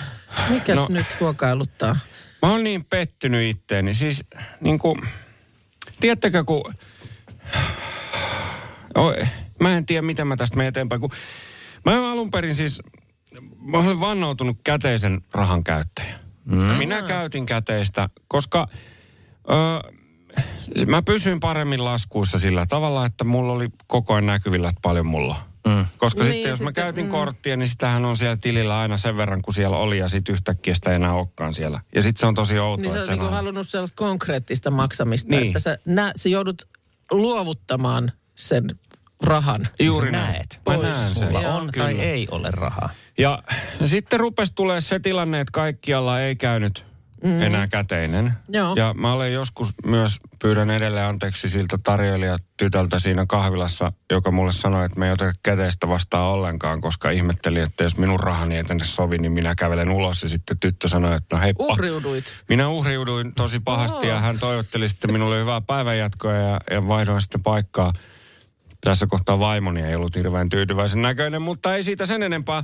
Mikäs 0.49 0.75
No. 0.75 0.85
nyt 0.89 1.19
huokailuttaa? 1.19 1.97
Mä 2.41 2.51
oon 2.51 2.63
niin 2.63 2.85
pettynyt 2.85 3.49
itteeni. 3.49 3.93
Siis 3.93 4.23
niin 4.61 4.79
kuin, 4.79 5.01
tiedättekö 5.99 6.43
kun... 6.43 6.73
Oi, 8.95 9.15
mä 9.59 9.77
en 9.77 9.85
tiedä, 9.85 10.01
miten 10.01 10.27
mä 10.27 10.35
tästä 10.35 10.57
menen 10.57 10.69
eteenpäin, 10.69 11.01
kun 11.01 11.09
mä 11.85 12.11
alun 12.11 12.31
perin 12.31 12.55
siis, 12.55 12.81
mä 13.59 13.77
olen 13.77 13.99
vannoutunut 13.99 14.57
käteisen 14.63 15.21
rahan 15.33 15.63
käyttäjä. 15.63 16.19
Mm. 16.45 16.57
Minä 16.63 17.01
käytin 17.01 17.45
käteistä, 17.45 18.09
koska 18.27 18.67
ö, 19.49 19.93
mä 20.87 21.01
pysyin 21.01 21.39
paremmin 21.39 21.85
laskuissa 21.85 22.39
sillä 22.39 22.65
tavalla, 22.65 23.05
että 23.05 23.23
mulla 23.23 23.53
oli 23.53 23.69
koko 23.87 24.13
ajan 24.13 24.25
näkyvillä, 24.25 24.69
että 24.69 24.81
paljon 24.81 25.05
mulla 25.05 25.35
on. 25.35 25.54
Mm. 25.67 25.85
Koska 25.97 26.23
Niin, 26.23 26.33
sitten 26.33 26.49
jos 26.49 26.59
mä 26.59 26.69
sitten, 26.69 26.83
käytin 26.83 27.05
mm. 27.05 27.11
korttia, 27.11 27.57
niin 27.57 27.69
sitähän 27.69 28.05
on 28.05 28.17
siellä 28.17 28.37
tilillä 28.41 28.79
aina 28.79 28.97
sen 28.97 29.17
verran, 29.17 29.41
kun 29.41 29.53
siellä 29.53 29.77
oli, 29.77 29.97
ja 29.97 30.09
sitten 30.09 30.33
yhtäkkiä 30.33 30.75
sitä 30.75 30.89
ei 30.89 30.95
enää 30.95 31.13
olekaan 31.13 31.53
siellä. 31.53 31.81
Ja 31.95 32.01
sitten 32.01 32.19
se 32.19 32.25
on 32.25 32.35
tosi 32.35 32.59
outoa, 32.59 32.83
Niin 32.83 32.91
sä 32.91 32.99
että 32.99 32.99
oot 32.99 33.05
se 33.05 33.11
niinku 33.11 33.25
on... 33.25 33.31
halunnut 33.31 33.69
sellaista 33.69 33.95
konkreettista 33.97 34.71
maksamista, 34.71 35.29
Niin. 35.29 35.47
että 35.47 35.59
sä, 35.59 35.77
nä, 35.85 36.11
sä 36.15 36.29
joudut 36.29 36.61
luovuttamaan 37.11 38.11
sen 38.35 38.65
rahan. 39.23 39.67
Juuri 39.79 40.11
Sä 40.11 40.17
näet. 40.17 40.47
Mä 40.55 40.61
Pois. 40.63 40.81
näen 40.81 41.15
sen. 41.15 41.27
Sulla 41.27 41.41
Joo, 41.41 41.55
on 41.57 41.69
tai 41.77 41.91
kyllä. 41.91 42.03
ei 42.03 42.27
ole 42.31 42.51
rahaa. 42.51 42.89
Ja 43.17 43.43
sitten 43.85 44.19
rupesi 44.19 44.51
tulee 44.55 44.81
se 44.81 44.99
tilanne, 44.99 45.39
että 45.39 45.51
kaikkialla 45.51 46.21
ei 46.21 46.35
käynyt 46.35 46.85
mm. 47.23 47.41
enää 47.41 47.67
käteinen. 47.67 48.33
Joo. 48.49 48.75
Ja 48.75 48.93
mä 48.93 49.13
olen 49.13 49.33
joskus 49.33 49.73
myös, 49.85 50.19
pyydän 50.41 50.69
edelleen 50.69 51.05
anteeksi 51.05 51.49
siltä 51.49 51.77
tarjoilijatytöltä 51.83 52.99
siinä 52.99 53.25
kahvilassa, 53.27 53.91
joka 54.11 54.31
mulle 54.31 54.51
sanoi, 54.51 54.85
että 54.85 54.99
me 54.99 55.05
ei 55.05 55.11
ota 55.11 55.33
käteistä 55.43 55.87
vastaan 55.87 56.31
ollenkaan, 56.31 56.81
koska 56.81 57.09
ihmettelin, 57.09 57.63
että 57.63 57.83
jos 57.83 57.97
minun 57.97 58.19
rahani 58.19 58.57
ei 58.57 58.63
tänne 58.63 58.85
sovi, 58.85 59.17
niin 59.17 59.31
minä 59.31 59.55
kävelen 59.57 59.89
ulos. 59.89 60.23
Ja 60.23 60.29
sitten 60.29 60.59
tyttö 60.59 60.87
sanoi, 60.87 61.15
että 61.15 61.35
no 61.35 61.41
heippa. 61.41 61.63
Uhriuduit. 61.63 62.35
Minä 62.49 62.67
uhriuduin 62.67 63.33
tosi 63.33 63.59
pahasti 63.59 64.07
ja 64.07 64.19
hän 64.19 64.39
toivotteli 64.39 64.89
sitten 64.89 65.11
minulle 65.11 65.39
hyvää 65.39 65.61
päivänjatkoa 65.61 66.33
ja, 66.33 66.59
ja 66.71 66.87
vaihdoin 66.87 67.21
sitten 67.21 67.43
paikkaa. 67.43 67.93
Tässä 68.81 69.07
kohtaa 69.07 69.39
vaimoni 69.39 69.81
ei 69.81 69.95
ollut 69.95 70.15
hirveän 70.15 70.49
tyytyväisen 70.49 71.01
näköinen, 71.01 71.41
mutta 71.41 71.75
ei 71.75 71.83
siitä 71.83 72.05
sen 72.05 72.23
enempää. 72.23 72.63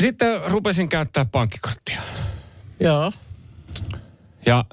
Sitten 0.00 0.40
rupesin 0.46 0.88
käyttää 0.88 1.24
pankkikorttia. 1.24 2.00
Joo. 2.80 3.12
Ja 4.48 4.64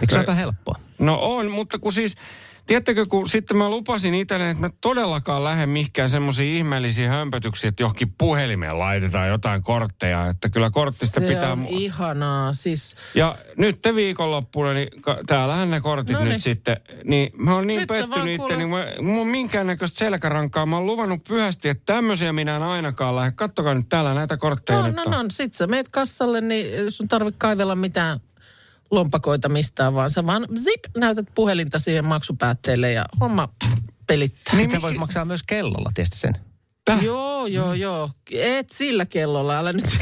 Eikö 0.00 0.12
se 0.12 0.18
aika 0.18 0.34
helppoa? 0.34 0.78
No 0.98 1.18
on, 1.20 1.50
mutta 1.50 1.78
kun 1.78 1.92
siis, 1.92 2.14
tiedättekö, 2.66 3.04
kun 3.08 3.28
sitten 3.28 3.56
mä 3.56 3.70
lupasin 3.70 4.14
itselleen, 4.14 4.50
että 4.50 4.60
mä 4.60 4.70
todellakaan 4.80 5.44
lähde 5.44 5.66
mihinkään 5.66 6.10
semmoisiin 6.10 6.56
ihmeellisiin 6.56 7.08
hömpötyksiin, 7.10 7.68
että 7.68 7.82
johonkin 7.82 8.14
puhelimeen 8.18 8.78
laitetaan 8.78 9.28
jotain 9.28 9.62
kortteja, 9.62 10.26
että 10.26 10.48
kyllä 10.48 10.70
korttista 10.70 11.20
Se 11.20 11.26
pitää... 11.26 11.52
on 11.52 11.66
ihanaa. 11.68 12.52
Siis 12.52 12.96
Ja 13.14 13.38
nyt 13.56 13.82
te 13.82 13.94
viikonloppuna, 13.94 14.72
niin 14.72 14.88
ka- 15.00 15.18
täällähän 15.26 15.70
ne 15.70 15.80
kortit 15.80 16.12
Noniin. 16.16 16.32
nyt 16.32 16.42
sitten, 16.42 16.76
niin 17.04 17.30
mä 17.36 17.54
oon 17.54 17.66
niin 17.66 17.80
Nyt 17.80 17.88
pettynyt 17.88 18.26
itse, 18.26 18.36
kuule- 18.36 18.56
niin 18.56 18.68
mä, 18.68 18.86
mulla 19.02 19.20
on 19.20 19.26
minkäännäköistä 19.26 19.98
selkärankaa. 19.98 20.66
Mä 20.66 20.76
oon 20.76 20.86
luvannut 20.86 21.24
pyhästi, 21.28 21.68
että 21.68 21.82
tämmöisiä 21.94 22.32
minä 22.32 22.56
en 22.56 22.62
ainakaan 22.62 23.16
lähde. 23.16 23.32
Kattokaa 23.32 23.74
nyt 23.74 23.88
täällä 23.88 24.14
näitä 24.14 24.36
kortteja 24.36 24.78
No, 24.78 24.88
no, 25.04 25.22
no, 25.22 25.24
sit 25.30 25.52
sä 25.54 25.66
meet 25.66 25.88
kassalle, 25.88 26.40
niin 26.40 26.92
sun 26.92 27.08
tarvitse 27.08 27.38
kaivella 27.38 27.74
mitään 27.74 28.20
lompakoita 28.90 29.48
mistään, 29.48 29.94
vaan 29.94 30.10
sä 30.10 30.26
vaan 30.26 30.46
zip, 30.62 30.80
näytät 30.96 31.26
puhelinta 31.34 31.78
siihen 31.78 32.04
maksupäätteelle 32.04 32.92
ja 32.92 33.04
homma 33.20 33.48
pelittää. 34.06 34.54
Niin 34.54 34.60
Sitten 34.62 34.82
voit 34.82 34.96
maksaa 34.98 35.24
myös 35.24 35.42
kellolla, 35.42 35.90
tietysti 35.94 36.18
sen. 36.18 36.32
Täh? 36.84 37.02
Joo, 37.04 37.46
joo, 37.46 37.74
joo. 37.74 38.10
Et 38.32 38.70
sillä 38.70 39.06
kellolla, 39.06 39.58
älä 39.58 39.72
nyt 39.72 39.84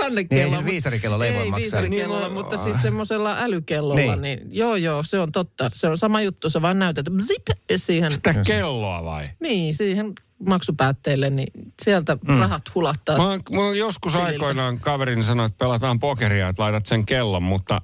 rannekellolla. 0.00 0.56
Niin, 0.56 0.66
ei 0.66 0.72
viisarikellolla 0.72 1.26
ei 1.26 1.34
voi 1.34 1.44
maksaa. 1.44 1.56
viisarikellolla, 1.60 2.20
Niin, 2.26 2.32
mutta 2.32 2.56
mä- 2.56 2.62
siis 2.62 2.82
semmoisella 2.82 3.36
älykellolla, 3.40 4.16
Niin. 4.16 4.20
niin. 4.22 4.40
joo, 4.56 4.76
joo, 4.76 5.02
se 5.02 5.18
on 5.20 5.32
totta. 5.32 5.68
Se 5.72 5.88
on 5.88 5.98
sama 5.98 6.22
juttu, 6.22 6.50
sä 6.50 6.62
vaan 6.62 6.78
näytät 6.78 7.06
zip 7.26 7.46
siihen, 7.76 8.12
Sitä 8.12 8.34
kelloa 8.46 9.04
vai? 9.04 9.30
niin, 9.40 9.74
siihen 9.74 10.12
maksupäätteelle, 10.48 11.30
niin 11.30 11.52
sieltä 11.82 12.16
mm. 12.28 12.38
rahat 12.40 12.62
hulahtaa. 12.74 13.16
Mä 13.16 13.24
oon, 13.28 13.40
mä 13.50 13.60
oon 13.60 13.78
joskus 13.78 14.14
aikoinaan 14.16 14.80
kaverini 14.80 15.22
sanoi, 15.22 15.46
että 15.46 15.58
pelataan 15.58 15.98
pokeria, 15.98 16.48
että 16.48 16.62
laitat 16.62 16.86
sen 16.86 17.06
kellon, 17.06 17.42
mutta 17.42 17.82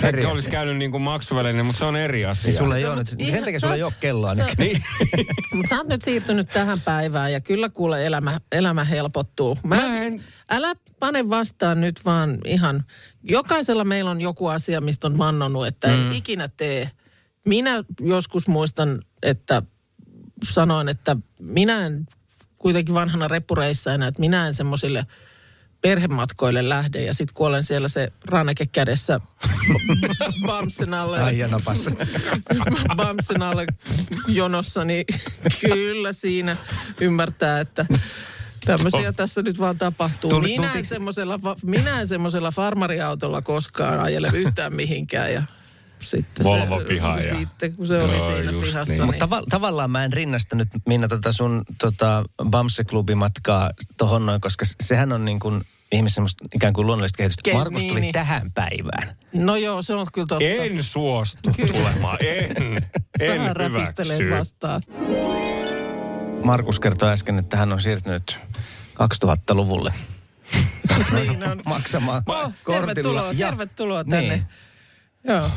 se 0.00 0.08
Eri 0.08 0.24
olisi 0.26 0.50
käynyt 0.50 0.76
niin 0.76 0.90
kuin 0.90 1.02
maksuväline, 1.02 1.62
mutta 1.62 1.78
se 1.78 1.84
on 1.84 1.96
eri 1.96 2.24
asia. 2.26 2.48
Niin 2.50 2.58
sulla 2.58 2.76
ei 2.76 2.82
No, 2.82 2.88
ole 2.90 2.98
nyt, 2.98 3.08
ihan 3.18 3.32
sen 3.32 3.44
takia 3.44 3.60
sulla 3.60 3.74
ei 3.74 3.82
ole 3.82 3.92
kelloa. 4.00 4.34
sä- 4.34 4.46
Niin. 4.58 4.84
Mutta 5.54 5.68
sä 5.68 5.76
oot 5.76 5.86
nyt 5.88 6.02
siirtynyt 6.02 6.48
tähän 6.48 6.80
päivään 6.80 7.32
ja 7.32 7.40
kyllä 7.40 7.68
kuule 7.68 8.06
elämä, 8.06 8.40
elämä 8.52 8.84
helpottuu. 8.84 9.58
Mä, 9.64 9.76
Mä 9.76 10.02
en- 10.02 10.22
Älä 10.50 10.72
pane 10.98 11.28
vastaan 11.28 11.80
nyt 11.80 12.04
vaan 12.04 12.38
ihan, 12.46 12.84
jokaisella 13.22 13.84
meillä 13.84 14.10
on 14.10 14.20
joku 14.20 14.46
asia, 14.46 14.80
mistä 14.80 15.06
on 15.06 15.18
vannonut, 15.18 15.66
että 15.66 15.88
mm. 15.88 16.10
ei 16.12 16.16
ikinä 16.18 16.48
tee. 16.56 16.90
Minä 17.46 17.84
joskus 18.00 18.48
muistan, 18.48 19.02
että 19.22 19.62
sanoin, 20.50 20.88
että 20.88 21.16
minä 21.40 21.86
en 21.86 22.06
kuitenkin 22.58 22.94
vanhana 22.94 23.28
reppureissaina, 23.28 24.06
että 24.06 24.20
minä 24.20 24.46
en 24.46 24.54
semmoisille 24.54 25.06
perhematkoille 25.82 26.68
lähde 26.68 27.04
ja 27.04 27.14
sitten 27.14 27.34
kun 27.34 27.46
olen 27.46 27.64
siellä 27.64 27.88
se 27.88 28.12
ranneke 28.24 28.66
kädessä 28.66 29.20
bamsen 30.46 30.94
alle. 30.94 31.20
Ai. 31.20 31.38
Bamsen 32.96 33.42
alle 33.42 33.66
jonossa, 34.28 34.84
niin 34.84 35.04
kyllä 35.60 36.12
siinä 36.12 36.56
ymmärtää, 37.00 37.60
että 37.60 37.86
tämmöisiä 38.66 39.12
tässä 39.12 39.42
nyt 39.42 39.58
vaan 39.58 39.78
tapahtuu. 39.78 40.30
Tuli- 40.30 40.48
minä, 40.48 40.72
en 40.72 40.84
semmoisella, 40.84 41.38
minä 41.64 42.00
en 42.00 42.08
semmoisella 42.08 42.50
farmariautolla 42.50 43.42
koskaan 43.42 44.00
ajele 44.00 44.30
yhtään 44.34 44.74
mihinkään 44.74 45.32
ja 45.32 45.42
sitten 46.02 46.44
Volvo 46.44 46.78
se, 46.78 46.84
pihaan 46.84 47.24
ja- 47.24 47.38
Sitten 47.38 47.76
kun 47.76 47.86
se 47.86 48.02
oli 48.02 48.16
Joo, 48.16 48.36
siinä 48.36 48.52
pihassa, 48.52 48.80
niin. 48.80 48.88
niin. 48.98 49.04
Mutta 49.06 49.26
tava- 49.26 49.44
tavallaan 49.50 49.90
mä 49.90 50.04
en 50.04 50.12
rinnasta 50.12 50.56
nyt 50.56 50.68
Minna 50.86 51.08
tota 51.08 51.32
sun 51.32 51.62
tota, 51.80 52.22
Bamse-klubimatkaa 52.50 53.70
tohon 53.96 54.26
noin, 54.26 54.40
koska 54.40 54.64
sehän 54.82 55.12
on 55.12 55.24
niin 55.24 55.40
kuin 55.40 55.62
ihmisen 55.92 56.14
semmoista 56.14 56.44
ikään 56.54 56.72
kuin 56.72 56.86
luonnollista 56.86 57.16
kehitystä. 57.16 57.50
Ke- 57.50 57.54
Markus 57.54 57.82
niin, 57.82 57.90
tuli 57.90 58.00
niin. 58.00 58.12
tähän 58.12 58.52
päivään. 58.52 59.16
No 59.32 59.56
joo, 59.56 59.82
se 59.82 59.94
on 59.94 60.06
kyllä 60.12 60.26
totta. 60.26 60.44
En 60.44 60.82
suostu 60.82 61.50
Kyllä. 61.56 61.72
tulemaan, 61.72 62.18
en, 62.20 62.56
en 63.20 63.40
Vähän 63.40 63.56
räpistelee 63.56 64.18
hyväksy. 64.18 64.38
vastaan. 64.40 64.82
Markus 66.44 66.80
kertoi 66.80 67.10
äsken, 67.10 67.38
että 67.38 67.56
hän 67.56 67.72
on 67.72 67.80
siirtynyt 67.80 68.38
2000-luvulle 69.24 69.92
niin 71.14 71.44
on. 71.48 71.62
maksamaan 71.66 72.22
Oh, 72.26 72.52
kortilla. 72.64 72.86
tervetuloa, 72.86 73.32
Ja- 73.32 73.48
tervetuloa 73.48 74.04
tänne. 74.04 74.28
Niin. 74.28 74.42
Joo. 75.24 75.50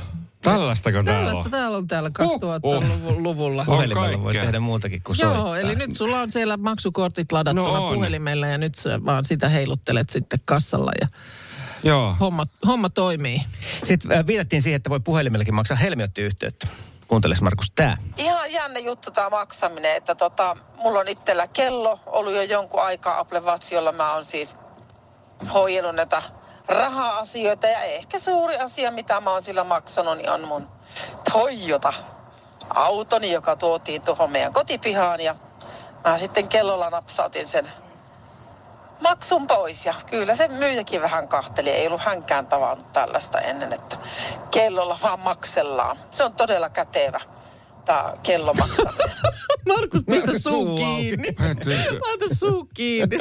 Tällaistako 0.46 1.04
täällä 1.04 1.14
Tällaista 1.30 1.44
on? 1.46 1.52
täällä 1.52 1.78
on 1.78 1.88
täällä 1.88 2.12
Huh, 2.24 2.40
2000-luvulla. 2.42 3.62
On 3.62 3.66
Puhelimella 3.66 4.24
voi 4.24 4.34
tehdä 4.34 4.60
muutakin 4.60 5.02
kuin 5.04 5.16
Joo, 5.22 5.34
soittaa. 5.34 5.60
eli 5.60 5.76
nyt 5.76 5.94
sulla 5.98 6.20
on 6.22 6.32
siellä 6.32 6.58
maksukortit 6.58 7.32
ladattuna 7.32 7.68
No 7.78 7.88
on. 7.88 7.94
puhelimella 7.96 8.48
ja 8.48 8.58
nyt 8.58 8.76
sä 8.76 9.06
vaan 9.06 9.26
sitä 9.26 9.50
heiluttelet 9.50 10.10
sitten 10.10 10.40
kassalla 10.46 10.92
ja 11.02 11.08
Joo. 11.84 12.16
homma, 12.20 12.44
homma 12.68 12.90
toimii. 12.90 13.42
Sitten 13.84 14.12
äh, 14.18 14.28
viitattiin 14.28 14.62
siihen, 14.62 14.76
että 14.76 14.90
voi 14.90 15.00
puhelimellakin 15.00 15.54
maksaa. 15.54 15.78
Helmi 15.78 16.04
otti 16.04 16.22
yhteyttä. 16.22 16.68
Kuunteles 17.08 17.42
Markus 17.42 17.72
tää. 17.76 17.98
Ihan 18.18 18.52
jännä 18.52 18.80
juttu 18.80 19.12
tämä 19.12 19.30
maksaminen, 19.30 19.96
että 19.96 20.16
tota, 20.16 20.58
mulla 20.78 21.00
on 21.00 21.08
itsellä 21.08 21.48
kello 21.48 22.00
ollut 22.06 22.34
jo 22.34 22.42
jonkun 22.42 22.84
aikaa 22.84 23.20
Apple 23.20 23.40
Watch, 23.40 23.74
jolla 23.74 23.92
mä 23.92 24.14
oon 24.14 24.26
siis 24.26 24.56
hoidellut 25.54 25.96
näitä 25.96 26.22
raha-asioita 26.68 27.68
ja 27.68 27.80
ehkä 27.80 28.20
suuri 28.20 28.58
asia, 28.58 28.92
mitä 28.92 29.22
mä 29.22 29.32
oon 29.32 29.42
sillä 29.42 29.64
maksanut, 29.64 30.18
niin 30.18 30.30
on 30.30 30.48
mun 30.48 30.68
Toyota 31.34 31.94
autoni, 32.70 33.32
joka 33.32 33.56
tuotiin 33.56 34.02
tuohon 34.02 34.32
meidän 34.32 34.54
kotipihaan 34.54 35.22
ja 35.22 35.36
mä 36.04 36.18
sitten 36.18 36.48
kellolla 36.48 36.90
napsautin 36.90 37.48
sen 37.48 37.72
maksun 39.02 39.48
pois 39.48 39.86
ja 39.86 39.94
kyllä 40.10 40.36
se 40.36 40.48
myyjäkin 40.48 41.02
vähän 41.02 41.28
kahteli. 41.28 41.70
Ei 41.70 41.88
ollut 41.88 42.02
hänkään 42.02 42.48
tavannut 42.48 42.92
tällaista 42.92 43.40
ennen, 43.40 43.74
että 43.74 43.98
kellolla 44.52 44.98
vaan 45.04 45.20
maksellaan. 45.20 45.98
Se 46.12 46.24
on 46.24 46.34
todella 46.34 46.70
kätevä 46.70 47.20
tämä 47.86 48.14
kello 48.24 48.54
maksaminen. 48.54 49.10
Markus, 49.68 50.04
pistä 50.12 50.40
Suu 50.40 50.76
kiinni. 50.78 51.36
Laita 52.02 52.36
suu 52.36 52.70
kiinni. 52.74 53.18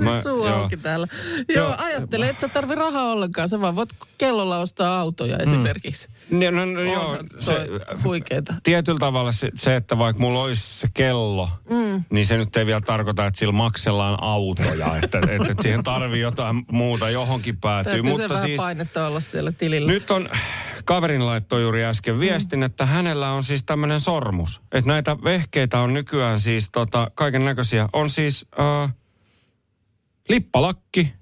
Mä- 0.00 0.16
Se 0.16 0.22
suu 0.22 0.46
joo. 0.46 0.56
auki 0.62 0.76
täällä. 0.76 1.06
Joo, 1.48 1.66
Joo. 1.68 1.76
ajattele, 1.78 2.28
että 2.28 2.40
sä 2.40 2.48
tarvi 2.48 2.74
rahaa 2.74 3.12
ollenkaan. 3.12 3.48
Sä 3.48 3.60
vaan 3.60 3.76
voit 3.76 3.88
kellolla 4.18 4.58
ostaa 4.58 5.00
autoja 5.00 5.36
esimerkiksi. 5.38 6.08
No, 6.30 6.50
no, 6.50 6.64
no, 6.66 6.80
joo, 6.80 7.18
se, 7.38 7.66
huikeeta. 8.04 8.54
tietyllä 8.62 8.98
tavalla 8.98 9.32
se, 9.32 9.50
se, 9.54 9.76
että 9.76 9.98
vaikka 9.98 10.20
mulla 10.22 10.42
olisi 10.42 10.78
se 10.80 10.88
kello, 10.94 11.48
mm. 11.70 12.04
niin 12.10 12.26
se 12.26 12.36
nyt 12.36 12.56
ei 12.56 12.66
vielä 12.66 12.80
tarkoita, 12.80 13.26
että 13.26 13.38
sillä 13.38 13.52
maksellaan 13.52 14.22
autoja. 14.22 14.96
että, 15.02 15.18
että, 15.18 15.32
että 15.50 15.62
siihen 15.62 15.82
tarvii 15.82 16.20
jotain 16.20 16.64
muuta, 16.72 17.10
johonkin 17.10 17.56
päätyy. 17.60 17.92
Täytyy 17.92 18.04
se 18.04 18.10
Mutta 18.10 18.28
vähän 18.34 18.46
siis 18.48 18.60
painetta 18.60 19.06
olla 19.06 19.20
siellä 19.20 19.52
tilillä. 19.52 19.92
nyt 19.92 20.10
on, 20.10 20.28
kaverin 20.82 21.26
laittoi 21.26 21.62
juuri 21.62 21.84
äsken 21.84 22.20
viestin, 22.20 22.58
mm. 22.58 22.62
että 22.62 22.86
hänellä 22.86 23.32
on 23.32 23.44
siis 23.44 23.64
tämmöinen 23.64 24.00
sormus. 24.00 24.60
Että 24.72 24.88
näitä 24.88 25.16
vehkeitä 25.24 25.80
on 25.80 25.92
nykyään 25.92 26.40
siis 26.40 26.68
tota, 26.72 27.10
kaiken 27.14 27.44
näköisiä. 27.44 27.88
On 27.92 28.10
siis 28.10 28.46
äh, 28.60 28.94
lippalakki, 30.28 31.12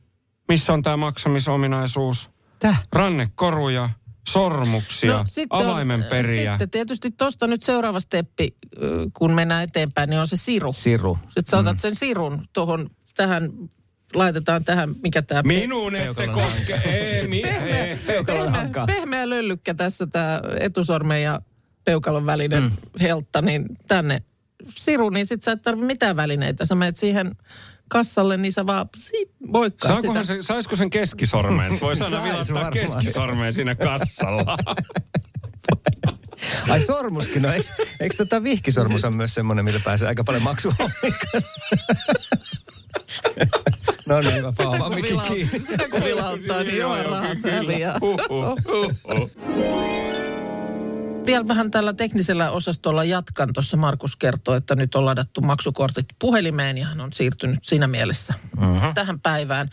missä 0.49 0.73
on 0.73 0.83
tämä 0.83 0.97
maksamisominaisuus. 0.97 2.31
Täh? 2.59 2.83
Rannekoruja, 2.93 3.91
sormuksia, 4.29 5.17
no, 5.17 5.25
sitten 5.27 5.59
on- 5.59 5.67
avaimenperiä. 5.67 6.53
Sitten 6.53 6.71
tietysti 6.71 7.11
tuosta 7.11 7.47
nyt 7.47 7.63
seuraava 7.63 8.01
steppi, 8.01 8.57
ö, 8.83 9.07
kun 9.13 9.33
mennään 9.33 9.65
eteenpäin, 9.65 10.11
niin 10.11 10.21
on 10.21 10.29
se 10.29 10.37
siru. 10.37 10.73
Siru. 10.73 11.19
Sitten 11.23 11.45
sä 11.51 11.59
otat 11.59 11.79
sen 11.79 11.95
sirun 11.95 12.49
tuohon, 12.53 12.91
tähän, 13.17 13.51
laitetaan 14.15 14.65
tähän, 14.65 14.95
mikä 15.03 15.23
tämä... 15.23 15.43
Minun 15.43 15.97
ette 15.97 16.15
Peukalon 16.15 16.45
koske. 16.45 16.81
Ei, 16.85 17.29
mi, 17.29 17.43
Pehmeä, 17.43 17.99
pehmeä, 18.27 18.87
pehmeä 18.87 19.29
löllykkä 19.29 19.75
tässä 19.75 20.07
tämä 20.07 20.41
etusormen 20.61 21.23
ja 21.23 21.41
peukalon 21.85 22.27
välinen 22.27 22.63
mm. 22.63 22.71
heltta, 23.01 23.43
niin 23.43 23.67
tänne 23.89 24.23
siru, 24.75 25.11
niin 25.11 25.27
sit 25.27 25.43
sä 25.43 25.53
et 25.53 25.63
tarvi 25.63 25.85
mitään 25.85 26.17
välineitä. 26.17 26.67
Sä 26.67 26.75
menet 26.75 26.97
siihen 26.97 27.31
kassalle, 27.89 28.37
niin 28.37 28.53
sä 28.53 28.67
vaan 28.67 28.89
si, 28.97 29.31
moikkaat 29.47 29.93
Saakohan 29.95 30.25
sitä. 30.25 30.43
se, 30.43 30.47
saisiko 30.47 30.77
sen 30.77 30.91
keskisormeen? 30.91 31.73
Aina 31.73 31.79
Sais 31.79 32.01
vilauttaa 32.01 32.55
varmaan. 32.55 32.73
keskisormeen 32.73 33.55
siinä 33.55 33.75
kassalla. 33.75 34.57
Ai 36.69 36.81
sormuskin, 36.81 37.43
no 37.43 37.53
eikö, 37.53 37.67
eikö 38.01 38.17
tota 38.17 38.43
vihkisormus 38.43 39.05
on 39.05 39.17
myös 39.17 39.35
semmoinen, 39.35 39.65
millä 39.65 39.81
pääsee 39.85 40.09
aika 40.09 40.25
paljon 40.25 40.45
kanssa? 40.45 40.75
no 44.11 44.21
niin, 44.21 44.45
mä 44.45 44.51
Sitä 44.51 44.65
paan 44.65 44.79
vaan 44.79 44.93
kun, 44.93 45.03
vilaut, 45.03 45.39
sitä 45.63 45.89
kun 45.89 46.05
vilauttaa, 46.05 46.63
niin 46.63 46.77
Joo, 46.77 46.97
joo, 46.97 47.03
joo, 47.03 47.11
rahat 47.11 47.39
häviää. 47.51 47.99
Vielä 51.27 51.49
vähän 51.49 51.71
tällä 51.71 51.93
teknisellä 51.93 52.51
osastolla 52.51 53.05
jatkan. 53.05 53.53
Tuossa 53.53 53.77
Markus 53.77 54.17
kertoi, 54.17 54.57
että 54.57 54.75
nyt 54.77 54.95
on 54.95 55.05
ladattu 55.05 55.41
maksukortit 55.41 56.07
puhelimeen 56.19 56.79
ja 56.79 56.87
hän 56.87 57.01
on 57.01 57.13
siirtynyt 57.13 57.59
siinä 57.63 57.87
mielessä 57.87 58.35
mm-hmm. 58.61 58.95
tähän 58.95 59.21
päivään. 59.21 59.71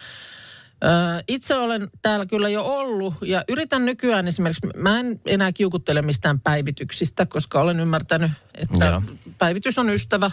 Itse 1.27 1.55
olen 1.55 1.87
täällä 2.01 2.25
kyllä 2.25 2.49
jo 2.49 2.63
ollut 2.65 3.13
ja 3.21 3.43
yritän 3.47 3.85
nykyään 3.85 4.27
esimerkiksi, 4.27 4.67
mä 4.75 4.99
en 4.99 5.21
enää 5.25 5.51
kiukuttele 5.51 6.01
mistään 6.01 6.39
päivityksistä, 6.39 7.25
koska 7.25 7.61
olen 7.61 7.79
ymmärtänyt, 7.79 8.31
että 8.55 8.85
Joo. 8.85 9.01
päivitys 9.37 9.77
on 9.77 9.89
ystävä, 9.89 10.31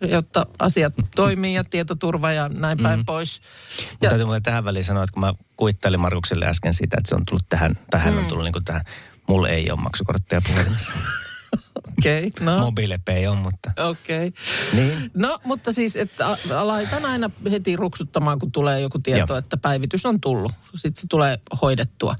jotta 0.00 0.46
asiat 0.58 0.94
toimii 1.14 1.54
ja 1.54 1.64
tietoturva 1.64 2.32
ja 2.32 2.48
näin 2.48 2.78
päin 2.82 3.04
pois. 3.06 3.40
Mutta 3.80 3.96
Ja, 4.06 4.08
täytyy 4.10 4.26
mulle 4.26 4.40
tähän 4.40 4.64
väliin 4.64 4.84
sanoa, 4.84 5.04
että 5.04 5.14
kun 5.14 5.20
mä 5.20 5.34
kuittailin 5.56 6.00
Markukselle 6.00 6.46
äsken 6.46 6.74
siitä, 6.74 6.96
että 6.98 7.08
se 7.08 7.14
on 7.14 7.24
tullut 7.24 7.48
tähän, 7.48 7.74
tai 7.90 8.00
hän 8.00 8.18
on 8.18 8.26
tullut 8.26 8.44
niin 8.44 8.52
kuin 8.52 8.64
tähän, 8.64 8.84
mulle 9.26 9.50
ei 9.50 9.70
ole 9.70 9.80
maksukortteja 9.80 10.42
puhelimessa. 10.46 10.92
okei, 11.98 12.26
okay, 12.26 12.46
no 12.46 12.58
Mobiilepay 12.58 13.26
on, 13.26 13.38
mutta... 13.38 13.70
okei. 13.76 14.28
Okay. 14.28 14.40
Niin. 14.72 15.10
No, 15.14 15.38
mutta 15.44 15.72
siis, 15.72 15.96
että 15.96 16.36
laitan 16.50 17.04
aina 17.04 17.30
heti 17.50 17.76
ruksuttamaan, 17.76 18.38
kun 18.38 18.52
tulee 18.52 18.80
joku 18.80 18.98
tieto, 18.98 19.32
Joo. 19.32 19.38
että 19.38 19.56
päivitys 19.56 20.06
on 20.06 20.20
tullut. 20.20 20.52
Sitten 20.76 21.00
se 21.00 21.06
tulee 21.10 21.38
hoidettua. 21.62 22.14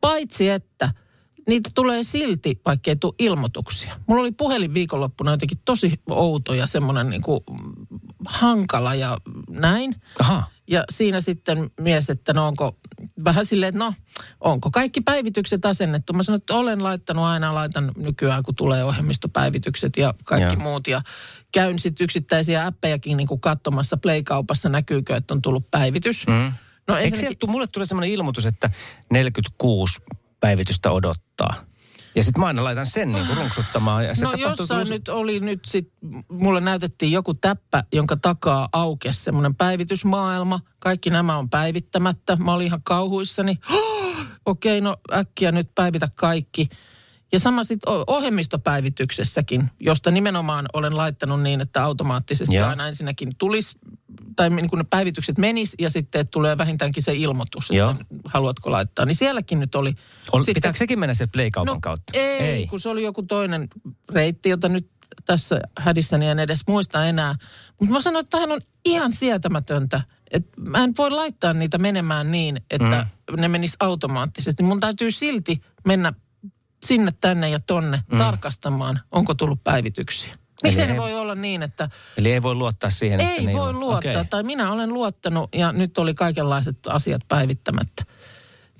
Paitsi, 0.00 0.48
että 0.48 0.90
niitä 1.48 1.70
tulee 1.74 2.02
silti, 2.02 2.60
vaikka 2.66 2.90
ei 2.90 2.96
tule 2.96 3.14
ilmoituksia. 3.18 4.00
Mulla 4.06 4.22
oli 4.22 4.32
puhelin 4.32 4.74
viikonloppuna 4.74 5.30
jotenkin 5.30 5.58
tosi 5.64 6.00
outo 6.10 6.54
ja 6.54 6.66
semmoinen 6.66 7.10
niin 7.10 7.22
kuin 7.22 7.40
hankala 8.26 8.94
ja 8.94 9.18
näin. 9.48 9.96
Aha. 10.20 10.50
Ja 10.70 10.84
siinä 10.90 11.20
sitten 11.20 11.70
mies, 11.80 12.10
että 12.10 12.32
no 12.32 12.46
onko 12.46 12.76
vähän 13.24 13.46
silleen, 13.46 13.68
että 13.68 13.84
no 13.84 13.94
onko 14.40 14.70
kaikki 14.70 15.00
päivitykset 15.00 15.66
asennettu. 15.66 16.12
Mä 16.12 16.22
sanoin, 16.22 16.40
että 16.40 16.54
olen 16.54 16.82
laittanut 16.82 17.24
aina, 17.24 17.54
laitan 17.54 17.92
nykyään 17.96 18.42
kun 18.42 18.54
tulee 18.54 18.84
ohjelmistopäivitykset 18.84 19.96
ja 19.96 20.14
kaikki 20.24 20.54
Joo. 20.54 20.62
muut. 20.62 20.86
Ja 20.86 21.02
käyn 21.52 21.78
sitten 21.78 22.04
yksittäisiä 22.04 22.66
appejakin 22.66 23.16
niin 23.16 23.28
kuin 23.28 23.40
katsomassa 23.40 23.96
Play-kaupassa, 23.96 24.68
näkyykö, 24.68 25.16
että 25.16 25.34
on 25.34 25.42
tullut 25.42 25.70
päivitys. 25.70 26.26
Mm. 26.26 26.34
No 26.34 26.96
Eikö 26.96 27.04
ensinnäkin, 27.04 27.18
sieltä, 27.18 27.38
tuu- 27.38 27.50
mulle 27.50 27.66
tulee 27.66 27.86
semmoinen 27.86 28.10
ilmoitus, 28.10 28.46
että 28.46 28.70
46 29.10 30.00
päivitystä 30.40 30.90
odottaa. 30.90 31.54
Ja 32.14 32.24
sitten 32.24 32.40
mä 32.40 32.46
aina 32.46 32.64
laitan 32.64 32.86
sen 32.86 33.12
niin 33.12 33.26
kuin 33.26 33.36
runksuttamaan. 33.36 34.04
Ja 34.04 34.14
se 34.14 34.24
no 34.24 34.32
jossain 34.32 34.68
kyllä- 34.68 34.84
nyt 34.84 35.08
oli 35.08 35.40
nyt 35.40 35.60
sit, 35.64 35.92
mulle 36.28 36.60
näytettiin 36.60 37.12
joku 37.12 37.34
täppä, 37.34 37.84
jonka 37.92 38.16
takaa 38.16 38.68
aukesi 38.72 39.22
semmoinen 39.22 39.54
päivitysmaailma. 39.54 40.60
Kaikki 40.78 41.10
nämä 41.10 41.38
on 41.38 41.50
päivittämättä. 41.50 42.36
Mä 42.36 42.52
olin 42.52 42.66
ihan 42.66 42.82
kauhuissani. 42.82 43.58
Okei, 44.46 44.78
okay, 44.78 44.80
no 44.80 44.96
äkkiä 45.12 45.52
nyt 45.52 45.70
päivitä 45.74 46.08
kaikki. 46.14 46.68
Ja 47.32 47.40
sama 47.40 47.64
sitten 47.64 47.92
ohjelmistopäivityksessäkin, 48.06 49.70
josta 49.80 50.10
nimenomaan 50.10 50.66
olen 50.72 50.96
laittanut 50.96 51.42
niin, 51.42 51.60
että 51.60 51.84
automaattisesti 51.84 52.54
Joo. 52.54 52.68
aina 52.68 52.88
ensinnäkin 52.88 53.30
tulisi, 53.38 53.78
tai 54.36 54.50
niin 54.50 54.70
kuin 54.70 54.78
ne 54.78 54.84
päivitykset 54.90 55.38
menis 55.38 55.74
ja 55.78 55.90
sitten 55.90 56.20
että 56.20 56.30
tulee 56.30 56.58
vähintäänkin 56.58 57.02
se 57.02 57.14
ilmoitus, 57.14 57.70
Joo. 57.70 57.90
että 57.90 58.04
haluatko 58.24 58.70
laittaa. 58.70 59.04
Niin 59.04 59.16
sielläkin 59.16 59.60
nyt 59.60 59.74
oli. 59.74 59.94
On, 60.32 60.44
sitten- 60.44 60.54
pitääkö 60.54 60.78
sekin 60.78 60.98
mennä 60.98 61.14
se 61.14 61.26
Play-kaupan 61.26 61.74
no, 61.74 61.80
kautta? 61.82 62.12
Ei, 62.18 62.40
ei, 62.40 62.66
kun 62.66 62.80
se 62.80 62.88
oli 62.88 63.02
joku 63.02 63.22
toinen 63.22 63.68
reitti, 64.12 64.48
jota 64.48 64.68
nyt 64.68 64.90
tässä 65.24 65.60
hädissäni 65.78 66.28
en 66.28 66.38
edes 66.38 66.60
muista 66.66 67.04
enää. 67.04 67.34
Mutta 67.80 67.92
mä 67.92 68.00
sanoin, 68.00 68.22
että 68.22 68.30
tämähän 68.30 68.52
on 68.52 68.60
ihan 68.84 69.12
sietämätöntä. 69.12 70.00
Että 70.30 70.60
mä 70.60 70.84
en 70.84 70.94
voi 70.98 71.10
laittaa 71.10 71.52
niitä 71.52 71.78
menemään 71.78 72.30
niin, 72.30 72.56
että 72.70 73.06
mm. 73.30 73.40
ne 73.40 73.48
menis 73.48 73.76
automaattisesti. 73.80 74.62
Mun 74.62 74.80
täytyy 74.80 75.10
silti 75.10 75.60
mennä 75.86 76.12
sinne, 76.86 77.12
tänne 77.20 77.48
ja 77.50 77.60
tonne 77.60 78.02
mm. 78.12 78.18
tarkastamaan, 78.18 79.00
onko 79.12 79.34
tullut 79.34 79.64
päivityksiä. 79.64 80.38
Miksi 80.62 80.80
ne 80.86 80.92
ei- 80.92 80.98
voi 80.98 81.14
olla 81.14 81.34
niin, 81.34 81.62
että 81.62 81.90
Eli 82.16 82.32
ei 82.32 82.42
voi 82.42 82.54
luottaa 82.54 82.90
siihen, 82.90 83.20
että 83.20 83.32
ei 83.34 83.46
niin 83.46 83.58
voi 83.58 83.68
on. 83.68 83.78
luottaa, 83.80 84.12
Okei. 84.12 84.24
tai 84.30 84.42
minä 84.42 84.72
olen 84.72 84.92
luottanut 84.92 85.54
ja 85.54 85.72
nyt 85.72 85.98
oli 85.98 86.14
kaikenlaiset 86.14 86.78
asiat 86.86 87.20
päivittämättä. 87.28 88.04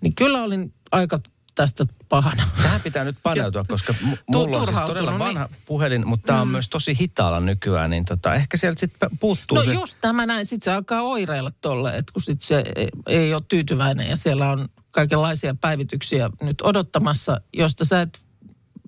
Niin 0.01 0.15
kyllä 0.15 0.43
olin 0.43 0.75
aika 0.93 1.21
tästä 1.55 1.87
pahana. 2.09 2.49
Tähän 2.63 2.81
pitää 2.81 3.05
nyt 3.05 3.17
paneutua, 3.23 3.65
koska 3.69 3.95
mulla 4.27 4.59
on 4.59 4.67
siis 4.67 4.79
todella 4.79 4.87
turhautunut, 4.87 5.19
vanha 5.19 5.49
puhelin, 5.67 6.07
mutta 6.09 6.27
tämä 6.27 6.41
on 6.41 6.49
myös 6.49 6.69
tosi 6.69 6.99
hitaalla 7.01 7.41
nykyään, 7.41 7.91
niin 7.91 8.05
tota, 8.05 8.35
ehkä 8.35 8.57
sieltä 8.57 8.81
sitten 8.81 9.11
puuttuu 9.21 9.59
No 9.59 9.65
se. 9.65 9.73
just 9.73 9.97
tämä 10.01 10.27
näin, 10.27 10.47
sitten 10.47 10.73
se 10.73 10.77
alkaa 10.77 11.03
oireilla 11.03 11.51
tolle, 11.61 11.91
että 11.97 12.13
kun 12.13 12.23
sit 12.23 12.41
se 12.43 12.65
ei, 12.77 12.89
ei 13.09 13.35
ole 13.35 13.43
tyytyväinen 13.49 14.09
ja 14.11 14.17
siellä 14.17 14.51
on 14.51 14.69
kaikenlaisia 14.91 15.55
päivityksiä 15.61 16.31
nyt 16.43 16.63
odottamassa, 16.63 17.41
josta 17.53 17.85
sä 17.85 18.01
et 18.03 18.21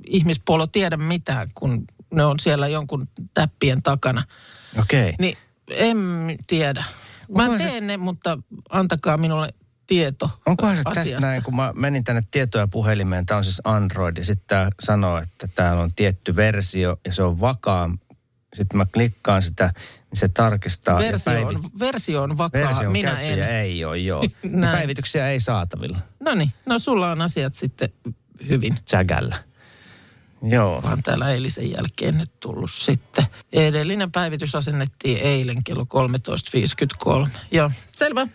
ihmispuolo 0.06 0.66
tiedä 0.66 0.96
mitään, 0.96 1.48
kun 1.54 1.84
ne 2.14 2.24
on 2.24 2.38
siellä 2.38 2.68
jonkun 2.68 3.08
täppien 3.34 3.82
takana. 3.82 4.24
Okei. 4.80 5.14
Niin 5.18 5.38
en 5.70 5.98
tiedä. 6.46 6.84
Mä 7.36 7.42
Onkohan 7.42 7.60
se- 7.60 7.66
teen 7.66 7.86
ne, 7.86 7.96
mutta 7.96 8.38
antakaa 8.70 9.16
minulle 9.16 9.48
tieto 9.86 10.30
Onkohan 10.46 10.76
se 10.76 10.82
tässä 10.82 11.00
asiasta. 11.00 11.26
näin, 11.26 11.42
kun 11.42 11.56
mä 11.56 11.72
menin 11.76 12.04
tänne 12.04 12.22
tietoja 12.30 12.66
puhelimeen, 12.68 13.26
tämä 13.26 13.38
on 13.38 13.44
siis 13.44 13.60
Android, 13.64 14.16
ja 14.16 14.24
sitten 14.24 14.46
tämä 14.46 14.70
sanoo, 14.80 15.18
että 15.18 15.48
täällä 15.54 15.82
on 15.82 15.90
tietty 15.96 16.36
versio, 16.36 16.96
ja 17.06 17.12
se 17.12 17.22
on 17.22 17.40
vakaa. 17.40 17.90
Sitten 18.54 18.76
mä 18.78 18.86
klikkaan 18.86 19.42
sitä, 19.42 19.72
se 20.14 20.28
tarkistaa. 20.28 20.98
Versio 20.98 21.32
päivi- 21.32 21.54
on, 21.56 21.62
versio 21.78 22.22
on 22.22 22.38
vakaa, 22.38 22.62
versio 22.62 22.86
on 22.86 22.92
minä 22.92 23.20
en. 23.20 23.42
ei 23.42 23.84
ole, 23.84 23.98
joo. 23.98 24.24
Päivityksiä 24.72 25.28
ei 25.28 25.40
saatavilla. 25.40 25.98
No 26.20 26.34
niin, 26.34 26.52
no 26.66 26.78
sulla 26.78 27.10
on 27.10 27.20
asiat 27.20 27.54
sitten 27.54 27.88
hyvin. 28.48 28.78
Jägällä. 28.92 29.36
Joo. 30.42 30.82
Vaan 30.82 31.02
täällä 31.02 31.30
eilisen 31.30 31.70
jälkeen 31.70 32.18
nyt 32.18 32.40
tullut 32.40 32.70
sitten. 32.70 33.24
Edellinen 33.52 34.12
päivitys 34.12 34.54
asennettiin 34.54 35.18
eilen 35.18 35.64
kello 35.64 35.86
13.53. 37.24 37.28
Joo, 37.50 37.70
selvä. 37.92 38.26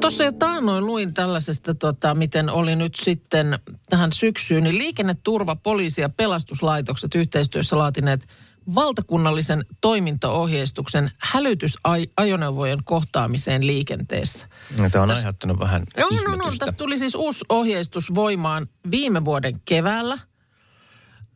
Tuossa 0.00 0.24
jo 0.24 0.32
taannoin 0.32 0.86
luin 0.86 1.14
tällaisesta, 1.14 1.74
tota, 1.74 2.14
miten 2.14 2.50
oli 2.50 2.76
nyt 2.76 2.94
sitten 2.94 3.58
tähän 3.90 4.12
syksyyn, 4.12 4.64
niin 4.64 4.78
liikenneturva, 4.78 5.56
poliisi 5.56 6.00
ja 6.00 6.08
pelastuslaitokset 6.08 7.14
yhteistyössä 7.14 7.78
laatineet 7.78 8.26
valtakunnallisen 8.74 9.64
toimintaohjeistuksen 9.80 11.10
hälytysajoneuvojen 11.18 12.84
kohtaamiseen 12.84 13.66
liikenteessä. 13.66 14.48
No, 14.78 14.90
tämä 14.90 15.04
on 15.04 15.10
aiheuttanut 15.10 15.58
vähän 15.58 15.82
no, 15.96 16.02
no, 16.02 16.08
ihmetystä. 16.10 16.66
tästä 16.66 16.78
tuli 16.78 16.98
siis 16.98 17.14
uusi 17.14 17.44
ohjeistus 17.48 18.14
voimaan 18.14 18.66
viime 18.90 19.24
vuoden 19.24 19.54
keväällä, 19.64 20.18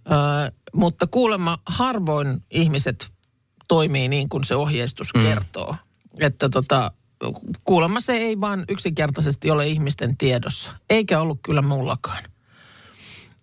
Ö, 0.07 0.53
mutta 0.73 1.07
kuulemma 1.07 1.59
harvoin 1.67 2.45
ihmiset 2.51 3.09
toimii 3.69 4.09
niin 4.09 4.29
kuin 4.29 4.45
se 4.45 4.55
ohjeistus 4.55 5.09
mm. 5.15 5.23
kertoo. 5.23 5.77
Että 6.21 6.49
tota, 6.49 6.93
kuulemma 7.65 8.01
se 8.01 8.13
ei 8.13 8.41
vaan 8.41 8.65
yksinkertaisesti 8.69 9.51
ole 9.51 9.67
ihmisten 9.67 10.17
tiedossa, 10.17 10.71
eikä 10.91 11.21
ollut 11.21 11.39
kyllä 11.43 11.63
mullakaan. 11.63 12.25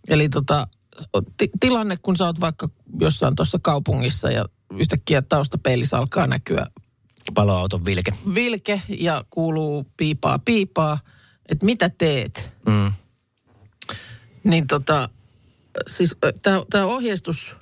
Eli 0.10 0.30
tota, 0.30 0.68
ti- 1.38 1.50
tilanne, 1.60 1.98
kun 2.02 2.16
sä 2.16 2.26
oot 2.26 2.40
vaikka 2.40 2.70
jossain 3.00 3.36
tuossa 3.36 3.60
kaupungissa 3.62 4.32
ja 4.32 4.46
yhtäkkiä 4.80 5.22
taustapeilissä 5.22 5.98
alkaa 5.98 6.28
näkyä 6.28 6.68
Paloauton 7.34 7.86
vilke. 7.86 8.14
vilke 8.36 8.82
ja 9.00 9.24
kuuluu 9.30 9.86
piipaa 9.98 10.40
piipaa, 10.40 11.00
että 11.50 11.66
mitä 11.66 11.90
teet? 11.90 12.52
Mm. 12.68 12.94
Niin 14.44 14.68
tota, 14.68 15.10
siis 15.88 16.16
tämä 16.70 16.86
ohjeistus, 16.86 17.56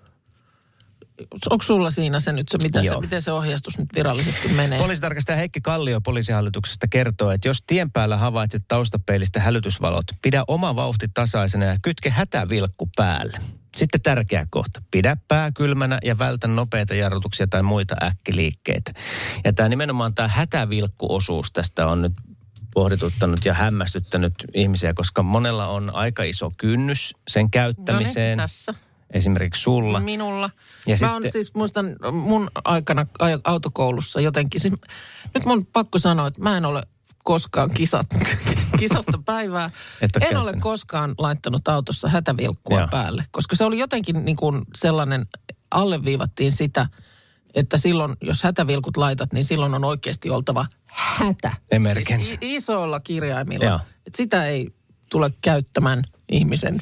onko 1.50 1.64
sulla 1.64 1.90
siinä 1.90 2.20
se 2.20 2.32
nyt 2.32 2.50
se, 2.50 2.58
mitä 2.58 2.84
se, 2.84 3.00
miten 3.02 3.22
se 3.22 3.32
ohjeistus 3.32 3.78
nyt 3.78 3.90
virallisesti 3.96 4.48
menee? 4.48 4.80
Poliisitarkastaja 4.80 5.38
Heikki 5.38 5.62
Kallio 5.62 6.02
poliisihallituksesta 6.02 6.88
kertoo, 6.88 7.32
että 7.32 7.48
jos 7.48 7.64
tien 7.68 7.92
päällä 7.92 8.18
havaitset 8.18 8.64
taustapeilistä 8.68 9.40
hälytysvalot, 9.40 10.06
pidä 10.22 10.44
oma 10.48 10.76
vauhti 10.76 11.08
tasaisena 11.14 11.66
ja 11.66 11.78
kytke 11.84 12.10
hätävilkku 12.10 12.90
päälle. 12.96 13.40
Sitten 13.76 14.02
tärkeä 14.02 14.48
kohta. 14.50 14.82
Pidä 14.92 15.18
pää 15.28 15.52
kylmänä 15.52 16.00
ja 16.04 16.20
vältä 16.20 16.48
nopeita 16.48 16.96
jarrutuksia 16.96 17.48
tai 17.48 17.64
muita 17.64 17.96
äkkiliikkeitä. 18.04 18.92
Ja 19.44 19.54
tämä 19.54 19.70
nimenomaan 19.70 20.16
tämä 20.16 20.28
hätävilkkuosuus 20.28 21.52
tästä 21.52 21.88
on 21.88 22.02
nyt 22.02 22.14
pohdituttanut 22.74 23.46
ja 23.46 23.54
hämmästyttänyt 23.54 24.34
ihmisiä, 24.54 24.94
koska 24.94 25.24
monella 25.24 25.68
on 25.68 25.96
aika 25.96 26.24
iso 26.24 26.50
kynnys 26.58 27.16
sen 27.28 27.52
käyttämiseen. 27.52 28.38
No 28.38 28.42
niin, 28.42 28.50
tässä. 28.50 28.74
Esimerkiksi 29.14 29.62
sulla. 29.62 30.00
Minulla. 30.00 30.50
Ja 30.88 30.96
Mä 31.02 31.16
on 31.16 31.22
sitten- 31.24 31.32
siis, 31.32 31.54
muistan 31.56 31.96
mun 32.12 32.52
aikana 32.64 33.06
autokoulussa 33.44 34.22
jotenkin, 34.22 34.62
siis, 34.62 34.74
nyt 35.34 35.46
mun 35.46 35.66
pakko 35.74 36.00
sanoa, 36.00 36.28
että 36.28 36.42
mä 36.42 36.58
en 36.58 36.66
ole 36.66 36.84
koskaan 37.24 37.72
kisat, 37.74 38.08
kisasta 38.80 39.20
päivää. 39.26 39.70
En 40.30 40.38
ole 40.38 40.54
koskaan 40.60 41.16
laittanut 41.18 41.68
autossa 41.68 42.10
hätävilkkua 42.10 42.80
Joo. 42.80 42.88
päälle, 42.92 43.26
koska 43.32 43.56
se 43.56 43.64
oli 43.66 43.80
jotenkin 43.80 44.26
niin 44.26 44.38
kuin 44.38 44.62
sellainen, 44.76 45.26
alleviivattiin 45.72 46.52
sitä, 46.52 46.88
että 47.56 47.78
silloin, 47.78 48.16
jos 48.22 48.44
hätävilkut 48.44 48.98
laitat, 48.98 49.34
niin 49.34 49.46
silloin 49.46 49.74
on 49.74 49.86
oikeasti 49.86 50.30
oltava 50.30 50.66
hätä. 50.88 51.52
Emergency. 51.72 52.28
Siis 52.28 52.40
isoilla 52.42 53.00
kirjaimilla. 53.00 53.66
Joo. 53.66 53.80
Et 54.08 54.16
sitä 54.16 54.46
ei 54.46 54.74
tule 55.10 55.30
käyttämään 55.42 56.04
ihmisen 56.32 56.78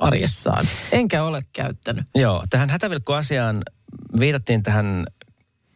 arjessaan. 0.00 0.68
Enkä 0.92 1.22
ole 1.22 1.40
käyttänyt. 1.52 2.04
Joo, 2.14 2.44
tähän 2.50 2.70
hätävilkkuasiaan 2.70 3.62
viitattiin 4.20 4.62
tähän 4.62 5.06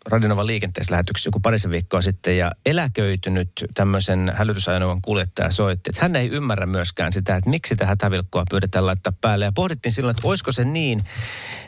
Radinovan 0.07 0.47
liikenteessä 0.47 0.93
lähetyksessä 0.93 1.29
joku 1.29 1.41
parisen 1.41 1.71
viikkoa 1.71 2.03
sitten 2.03 2.39
ja 2.39 2.51
eläköitynyt 2.67 3.51
tämmöisen 3.75 4.33
hälytysajoneuvon 4.37 5.03
kuljettaja 5.03 5.51
soitti, 5.51 5.91
että 5.91 6.03
hän 6.03 6.17
ei 6.17 6.29
ymmärrä 6.29 6.67
myöskään 6.67 7.13
sitä, 7.13 7.37
että 7.37 7.51
miksi 7.51 7.77
tähän 7.77 7.89
hätävilkkoa 7.93 8.45
pyydetään 8.51 8.87
laittaa 8.87 9.13
päälle. 9.21 9.45
Ja 9.45 9.53
pohdittiin 9.53 9.93
silloin, 9.93 10.17
että 10.17 10.29
olisiko 10.29 10.53
se 10.53 10.65
niin, 10.65 10.99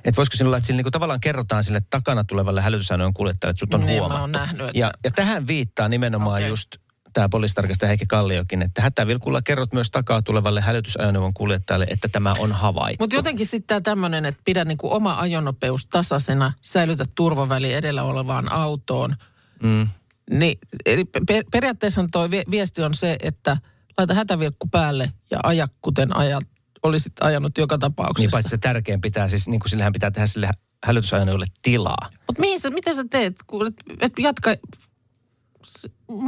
että 0.05 0.17
voisiko 0.17 0.37
sinulla, 0.37 0.57
että 0.57 0.67
sillä 0.67 0.83
niin 0.83 0.93
tavallaan 0.93 1.21
kerrotaan 1.21 1.65
sille 1.65 1.81
takana 1.91 2.25
tulevalle 2.25 2.61
hälytysajoneuvon 2.61 3.15
kuljettajalle, 3.15 3.51
että 3.51 3.61
sut 3.61 3.75
on 3.75 3.87
Niin, 3.87 3.99
huomattu. 4.01 4.27
nähnyt, 4.27 4.67
että- 4.67 4.79
ja, 4.79 4.91
ja 5.05 5.11
tähän 5.11 5.47
viittaa 5.47 5.89
nimenomaan 5.89 6.37
Okei. 6.43 6.49
just 6.49 6.69
tämä 7.17 7.29
poliisitarkastaja 7.29 7.89
Heikki 7.89 8.07
Kalliokin, 8.07 8.63
että 8.63 8.83
hätävilkulla 8.83 9.43
kerrot 9.43 9.73
myös 9.73 9.91
takaa 9.91 10.23
tulevalle 10.23 10.61
hälytysajoneuvon 10.61 11.35
kuljettajalle, 11.35 11.87
että 11.91 12.09
tämä 12.09 12.35
on 12.39 12.53
havaittu. 12.53 13.03
Mutta 13.03 13.17
jotenkin 13.17 13.47
sitten 13.47 13.67
tämä 13.67 13.81
tämmöinen, 13.81 14.25
että 14.25 14.43
pidä 14.45 14.65
niinku 14.65 14.95
oma 14.95 15.21
ajonopeus 15.21 15.87
tasaisena, 15.87 16.53
säilytä 16.63 17.05
turvaväli 17.15 17.73
edellä 17.73 18.03
olevaan 18.03 18.53
autoon. 18.53 19.17
Mm. 19.63 19.89
Niin, 20.31 20.59
eli 20.87 21.05
per, 21.05 21.45
periaatteessa 21.53 22.09
tuo 22.13 22.31
viesti 22.51 22.83
on 22.83 22.95
se, 22.95 23.17
että 23.23 23.57
laita 23.99 24.15
hätävilkku 24.15 24.69
päälle 24.69 25.13
ja 25.31 25.39
aja 25.43 25.67
kuten 25.83 26.17
ajat, 26.17 26.45
olisit 26.83 27.13
ajanut 27.21 27.59
joka 27.59 27.75
Niin 27.75 27.81
tapauksessa. 27.81 28.35
paitsi 28.35 28.51
se 28.51 28.59
tärkein 28.59 29.01
pitää 29.01 29.29
siis, 29.29 29.49
niin 29.49 29.61
kuin 29.61 29.71
sillähän 29.71 29.93
pitää 29.93 30.11
tehdä 30.11 30.27
sille 30.27 30.51
hälytysajoneuvolle 30.85 31.47
tilaa. 31.63 32.11
Mutta 32.27 32.41
mihin 32.41 32.61
sä, 32.61 32.71
mitä 32.71 32.95
sä 32.95 33.05
teet? 33.11 33.37
Kun 33.47 33.67
et, 33.67 33.75
et 34.01 34.13
jatka 34.19 34.51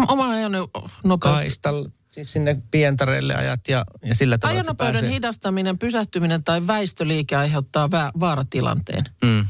oma 0.08 0.30
ajonopeus. 0.30 0.92
Kaistal, 1.20 1.86
siis 2.10 2.32
sinne 2.32 2.62
pientareille 2.70 3.34
ajat 3.34 3.68
ja, 3.68 3.84
ja 4.02 4.14
sillä 4.14 4.38
tavalla, 4.38 4.60
että 4.60 4.70
Ajonopeuden 4.70 4.94
pääsee. 4.94 5.14
hidastaminen, 5.14 5.78
pysähtyminen 5.78 6.44
tai 6.44 6.66
väistöliike 6.66 7.36
aiheuttaa 7.36 7.86
vä- 7.86 8.20
vaaratilanteen. 8.20 9.04
Mm. 9.24 9.46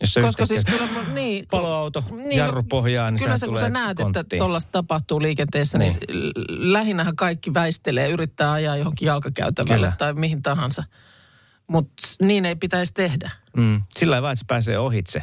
Jos 0.00 0.14
se 0.14 0.20
Koska 0.20 0.46
siis 0.46 0.64
kyllä, 0.64 0.88
niin, 1.14 1.46
Paloauto, 1.50 2.04
niin, 2.10 2.38
jarru 2.38 2.62
pohjaan, 2.62 3.14
niin 3.14 3.24
Kyllä 3.24 3.38
se, 3.38 3.46
kun 3.46 3.58
sä 3.58 3.68
näet, 3.68 4.00
että 4.00 4.02
konttiin. 4.02 4.40
tuollaista 4.40 4.72
tapahtuu 4.72 5.22
liikenteessä, 5.22 5.78
niin, 5.78 5.96
niin 6.08 6.32
lähinnähän 6.48 7.16
kaikki 7.16 7.54
väistelee, 7.54 8.10
yrittää 8.10 8.52
ajaa 8.52 8.76
johonkin 8.76 9.06
jalkakäytävälle 9.06 9.76
Kyllä. 9.86 9.92
tai 9.98 10.14
mihin 10.14 10.42
tahansa. 10.42 10.84
Mutta 11.66 12.02
niin 12.22 12.44
ei 12.46 12.56
pitäisi 12.56 12.94
tehdä. 12.94 13.30
Mm. 13.56 13.82
Sillä 13.96 14.12
lailla, 14.14 14.30
että 14.30 14.38
se 14.38 14.44
pääsee 14.48 14.78
ohitse. 14.78 15.22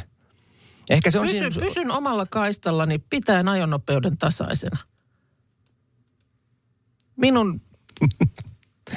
Ehkä 0.90 1.10
se 1.10 1.18
on 1.18 1.26
Pysyn, 1.26 1.52
siinä... 1.52 1.66
pysyn 1.66 1.90
omalla 1.90 2.26
kaistallani 2.26 2.98
pitäen 2.98 3.48
ajonopeuden 3.48 4.18
tasaisena. 4.18 4.78
Minun, 7.16 7.60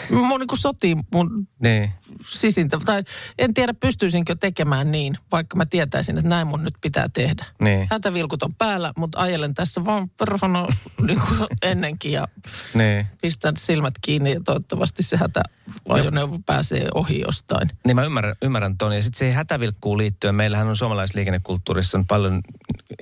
mun 0.09 0.39
niin 0.39 0.47
kuin 0.47 0.59
sotii 0.59 0.95
mun 1.13 1.47
Niin. 1.59 1.91
sisintä. 2.29 2.77
Tai 2.85 3.03
en 3.37 3.53
tiedä, 3.53 3.73
pystyisinkö 3.73 4.35
tekemään 4.35 4.91
niin, 4.91 5.17
vaikka 5.31 5.55
mä 5.57 5.65
tietäisin, 5.65 6.17
että 6.17 6.29
näin 6.29 6.47
mun 6.47 6.63
nyt 6.63 6.73
pitää 6.81 7.09
tehdä. 7.13 7.45
Niin. 7.61 7.87
Hätävilkut 7.91 8.43
on 8.43 8.53
päällä, 8.55 8.93
mutta 8.97 9.19
ajelen 9.21 9.53
tässä 9.53 9.85
vaan 9.85 10.09
perhana 10.19 10.67
niin 11.07 11.19
kuin 11.19 11.47
ennenkin 11.61 12.11
ja 12.11 12.27
Niin. 12.73 13.05
pistän 13.21 13.57
silmät 13.57 13.93
kiinni 14.01 14.33
ja 14.33 14.41
toivottavasti 14.45 15.03
se 15.03 15.17
hätäajoneuvo 15.17 16.39
pääsee 16.45 16.87
ohi 16.95 17.19
jostain. 17.19 17.71
Niin 17.85 17.95
mä 17.95 18.03
ymmärrän, 18.03 18.35
ymmärrän 18.41 18.77
ton. 18.77 18.95
Ja 18.95 19.03
sitten 19.03 19.19
se 19.19 19.31
hätävilkkuun 19.33 19.97
liittyen, 19.97 20.35
meillähän 20.35 20.67
on 20.67 20.77
suomalaisliikennekulttuurissa 20.77 21.97
on 21.97 22.07
paljon 22.07 22.41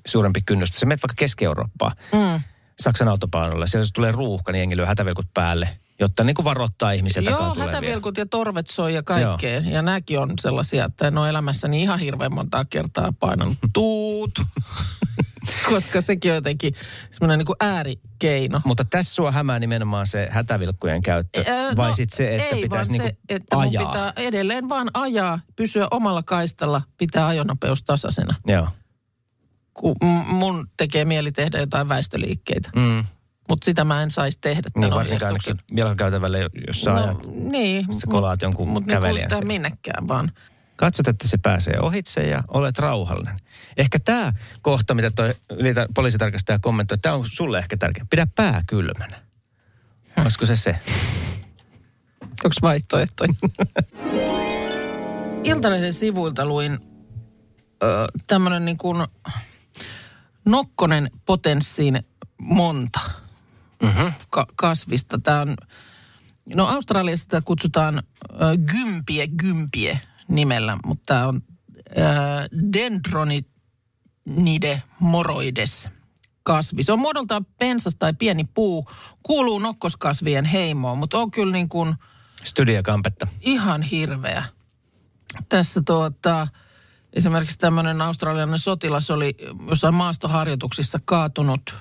suurempi 0.08 0.42
kynnys. 0.46 0.70
Se 0.70 0.86
menet 0.86 1.04
vaikka 1.04 1.16
Keski-Eurooppaan, 1.20 1.92
Mm. 2.14 2.42
Saksan 2.80 3.08
autopaanoilla. 3.08 3.68
Siellä 3.68 3.84
jos 3.84 3.92
tulee 3.92 4.12
ruuhka, 4.12 4.52
niin 4.52 4.60
jengi 4.60 4.78
lyö 4.78 4.86
hätävilkut 4.86 5.34
päälle, 5.34 5.70
jotta 6.00 6.24
niin 6.24 6.36
kuin 6.36 6.44
varoittaa 6.44 6.92
ihmisiä 6.92 7.24
takaa 7.24 7.48
Joo, 7.48 7.56
hätävilkut 7.56 8.18
ja 8.18 8.26
torvet 8.26 8.68
soi 8.68 8.94
ja 8.94 9.04
kaikkea. 9.04 9.60
Ja 9.60 9.82
nämäkin 9.82 10.20
on 10.20 10.34
sellaisia, 10.40 10.86
että 10.86 11.08
en 11.08 11.18
ole 11.18 11.30
elämässäni 11.30 11.82
ihan 11.82 12.00
hirveän 12.00 12.34
montaa 12.34 12.66
kertaa 12.66 13.14
painanut 13.20 13.58
tuut. 13.74 14.32
Koska 15.70 16.02
sekin 16.02 16.32
on 16.32 16.36
jotenkin 16.36 16.74
semmoinen 17.12 17.40
niin 17.40 17.46
kuin 17.46 17.56
äärikeino. 17.60 18.62
Mutta 18.66 18.84
tässä 18.90 19.16
sua 19.16 19.32
hämää 19.32 19.60
nimenomaan 19.60 20.08
se 20.08 20.28
hätävilkkujen 20.32 21.02
käyttö. 21.02 21.44
Ö, 21.48 21.76
vai 21.78 21.88
no, 21.88 21.94
sitten 21.94 22.18
se, 22.18 22.36
että 22.36 22.56
ei, 22.56 22.62
pitäisi 22.62 22.92
niinku 22.92 23.08
se, 23.08 23.18
että 23.30 23.56
mun 23.56 23.66
ajaa. 23.66 23.86
pitää 23.86 24.14
edelleen 24.16 24.70
vaan 24.70 24.88
ajaa, 24.94 25.40
pysyä 25.56 25.88
omalla 25.92 26.24
kaistalla, 26.24 26.82
pitää 26.98 27.28
ajonopeus 27.28 27.84
tasaisena. 27.84 28.36
Joo. 28.48 28.68
Kun 29.74 29.96
mun 30.26 30.68
tekee 30.78 31.06
mieli 31.06 31.32
tehdä 31.32 31.60
jotain 31.60 31.90
väistöliikkeitä. 31.90 32.70
Mm. 32.76 33.04
Mutta 33.50 33.66
sitä 33.66 33.84
mä 33.84 34.04
en 34.04 34.12
saisi 34.12 34.38
tehdä 34.42 34.70
tämän 34.74 34.90
Niin 34.90 34.96
varsinkaan 34.98 35.28
ainakin 35.28 35.58
jalkakäytävälle, 35.78 36.50
jos 36.68 36.82
sä 36.82 36.94
ajat. 36.94 37.28
niin. 37.36 37.94
sä 37.94 38.08
kolaat 38.08 38.42
jonkun 38.42 38.70
mut 38.70 38.86
kävelijän 38.86 39.28
Niin 39.28 39.30
siellä. 39.30 39.48
minnekään 39.48 40.08
vaan. 40.08 40.32
Katsot, 40.76 41.08
että 41.08 41.28
se 41.28 41.38
pääsee 41.38 41.80
ohitse 41.82 42.28
ja 42.28 42.44
olet 42.48 42.80
rauhallinen. 42.80 43.38
Ehkä 43.78 44.00
tämä 44.00 44.34
kohta, 44.62 44.94
mitä 44.94 45.12
toi 45.12 45.34
ylitä, 45.50 45.86
poliisitarkastaja 45.96 46.60
kommentoi, 46.60 46.98
tämä 46.98 47.16
on 47.16 47.26
sulle 47.30 47.58
ehkä 47.60 47.78
tärkeä. 47.78 48.06
Pidä 48.10 48.28
pää 48.36 48.64
kylmänä. 48.68 49.16
Olisiko 50.22 50.46
se 50.46 50.56
se? 50.56 50.76
Onko 52.44 52.56
vaihtoehtoja? 52.62 53.34
Iltalehden 55.44 55.94
sivuilta 55.94 56.46
luin 56.46 56.80
tämmöinen 58.28 58.66
niin 58.66 58.78
kuin 58.78 59.08
nokkonen 60.46 61.12
potenssiin 61.26 62.00
monta 62.38 63.00
Mm-hmm. 63.84 64.14
ka- 64.30 64.48
kasvista. 64.56 65.20
Tämä 65.24 65.42
on, 65.42 65.56
no 66.56 66.68
Australiassa 66.68 67.24
sitä 67.24 67.42
kutsutaan 67.42 67.98
ö, 67.98 68.02
gympie 68.58 69.28
gympie 69.28 70.02
nimellä, 70.28 70.78
mutta 70.86 71.04
tämä 71.06 71.28
on 71.28 71.42
ö, 71.78 71.92
dendronide 72.74 74.84
moroides 75.00 75.90
kasvi. 76.44 76.84
Se 76.84 76.92
on 76.92 77.00
muodoltaan 77.00 77.46
pensas 77.46 77.96
tai 78.00 78.14
pieni 78.14 78.44
puu, 78.44 78.88
kuuluu 79.24 79.60
nokkoskasvien 79.60 80.46
heimoon, 80.46 80.98
mutta 80.98 81.18
on 81.18 81.32
kyllä 81.32 81.54
niin 81.54 81.70
kuin 81.70 81.96
Studiokampetta. 82.44 83.28
ihan 83.42 83.82
hirveä. 83.82 84.44
Tässä 85.50 85.82
tuota, 85.86 86.48
esimerkiksi 87.14 87.58
tämmöinen 87.58 88.02
australialainen 88.02 88.60
sotilas 88.60 89.12
oli 89.12 89.36
jossain 89.70 89.94
maastoharjoituksissa 89.94 91.00
kaatunut 91.06 91.76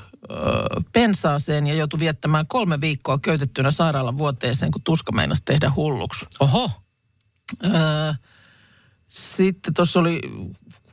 pensaaseen 0.92 1.66
ja 1.66 1.74
joutui 1.74 1.98
viettämään 2.00 2.46
kolme 2.46 2.80
viikkoa 2.80 3.18
köytettynä 3.18 3.70
sairaalan 3.70 4.18
vuoteeseen, 4.18 4.70
kun 4.70 4.82
tuska 4.82 5.12
meinasi 5.12 5.42
tehdä 5.44 5.72
hulluksi. 5.76 6.26
Oho. 6.40 6.70
Öö, 7.64 8.12
sitten 9.08 9.74
tuossa 9.74 10.00
oli 10.00 10.20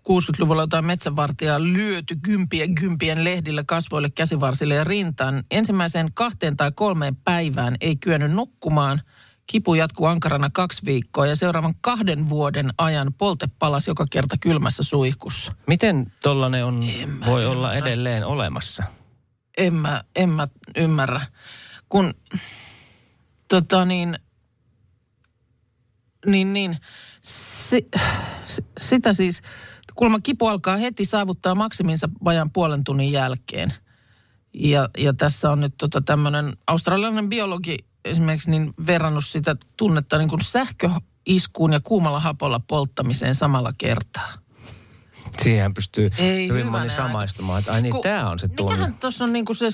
60-luvulla 0.09 0.61
jotain 0.61 0.85
metsänvartijaa 0.85 1.63
lyöty 1.63 2.15
kympien 2.21 2.75
kympien 2.75 3.23
lehdillä 3.23 3.63
kasvoille, 3.67 4.09
käsivarsille 4.09 4.75
ja 4.75 4.83
rintaan. 4.83 5.43
Ensimmäiseen 5.51 6.09
kahteen 6.13 6.57
tai 6.57 6.71
kolmeen 6.75 7.15
päivään 7.15 7.75
ei 7.81 7.95
kyennyt 7.95 8.31
nukkumaan. 8.31 9.01
Kipu 9.47 9.73
jatkuu 9.75 10.05
ankarana 10.05 10.49
kaksi 10.53 10.81
viikkoa 10.85 11.27
ja 11.27 11.35
seuraavan 11.35 11.73
kahden 11.81 12.29
vuoden 12.29 12.73
ajan 12.77 13.13
polte 13.17 13.47
palasi 13.59 13.89
joka 13.91 14.05
kerta 14.11 14.35
kylmässä 14.39 14.83
suihkussa. 14.83 15.53
Miten 15.67 16.11
tollanen 16.23 16.65
on, 16.65 16.83
En 16.83 17.25
voi 17.25 17.45
olla 17.45 17.73
ymmärrä. 17.73 17.89
edelleen 17.89 18.25
olemassa? 18.25 18.83
En 19.57 19.73
mä, 19.73 20.03
en 20.15 20.29
mä 20.29 20.47
ymmärrä. 20.77 21.21
Kun 21.89 22.13
tota 23.47 23.85
niin, 23.85 24.19
niin, 26.25 26.53
niin 26.53 26.77
si, 27.21 27.89
si, 28.45 28.65
sitä 28.77 29.13
siis, 29.13 29.41
kuulemma 29.95 30.19
kipu 30.19 30.47
alkaa 30.47 30.77
heti 30.77 31.05
saavuttaa 31.05 31.55
maksiminsa 31.55 32.09
vajan 32.23 32.51
puolen 32.51 32.83
tunnin 32.83 33.11
jälkeen. 33.11 33.73
Ja, 34.53 34.89
ja 34.97 35.13
tässä 35.13 35.51
on 35.51 35.59
nyt 35.59 35.73
tota 35.77 36.01
tämmöinen 36.01 36.53
australialainen 36.67 37.29
biologi 37.29 37.77
esimerkiksi 38.05 38.51
niin 38.51 38.73
verrannut 38.87 39.25
sitä 39.25 39.55
tunnetta 39.77 40.17
niin 40.17 40.29
kuin 40.29 40.43
sähköiskuun 40.43 41.73
ja 41.73 41.79
kuumalla 41.83 42.19
hapolla 42.19 42.59
polttamiseen 42.67 43.35
samalla 43.35 43.73
kertaa. 43.77 44.44
Siihen 45.41 45.73
pystyy 45.73 46.09
Ei 46.17 46.47
hyvin 46.47 46.67
moni 46.67 46.89
samaistumaan. 46.89 47.59
Että 47.59 47.73
ai 47.73 47.81
niin, 47.81 47.91
Ku- 47.91 48.01
tämä 48.01 48.29
on 48.29 48.39
se 48.39 48.47
tunne. 48.47 48.73
Mikähän 48.73 48.93
tuossa 48.93 49.23
on 49.23 49.33
niinku 49.33 49.53
se 49.53 49.67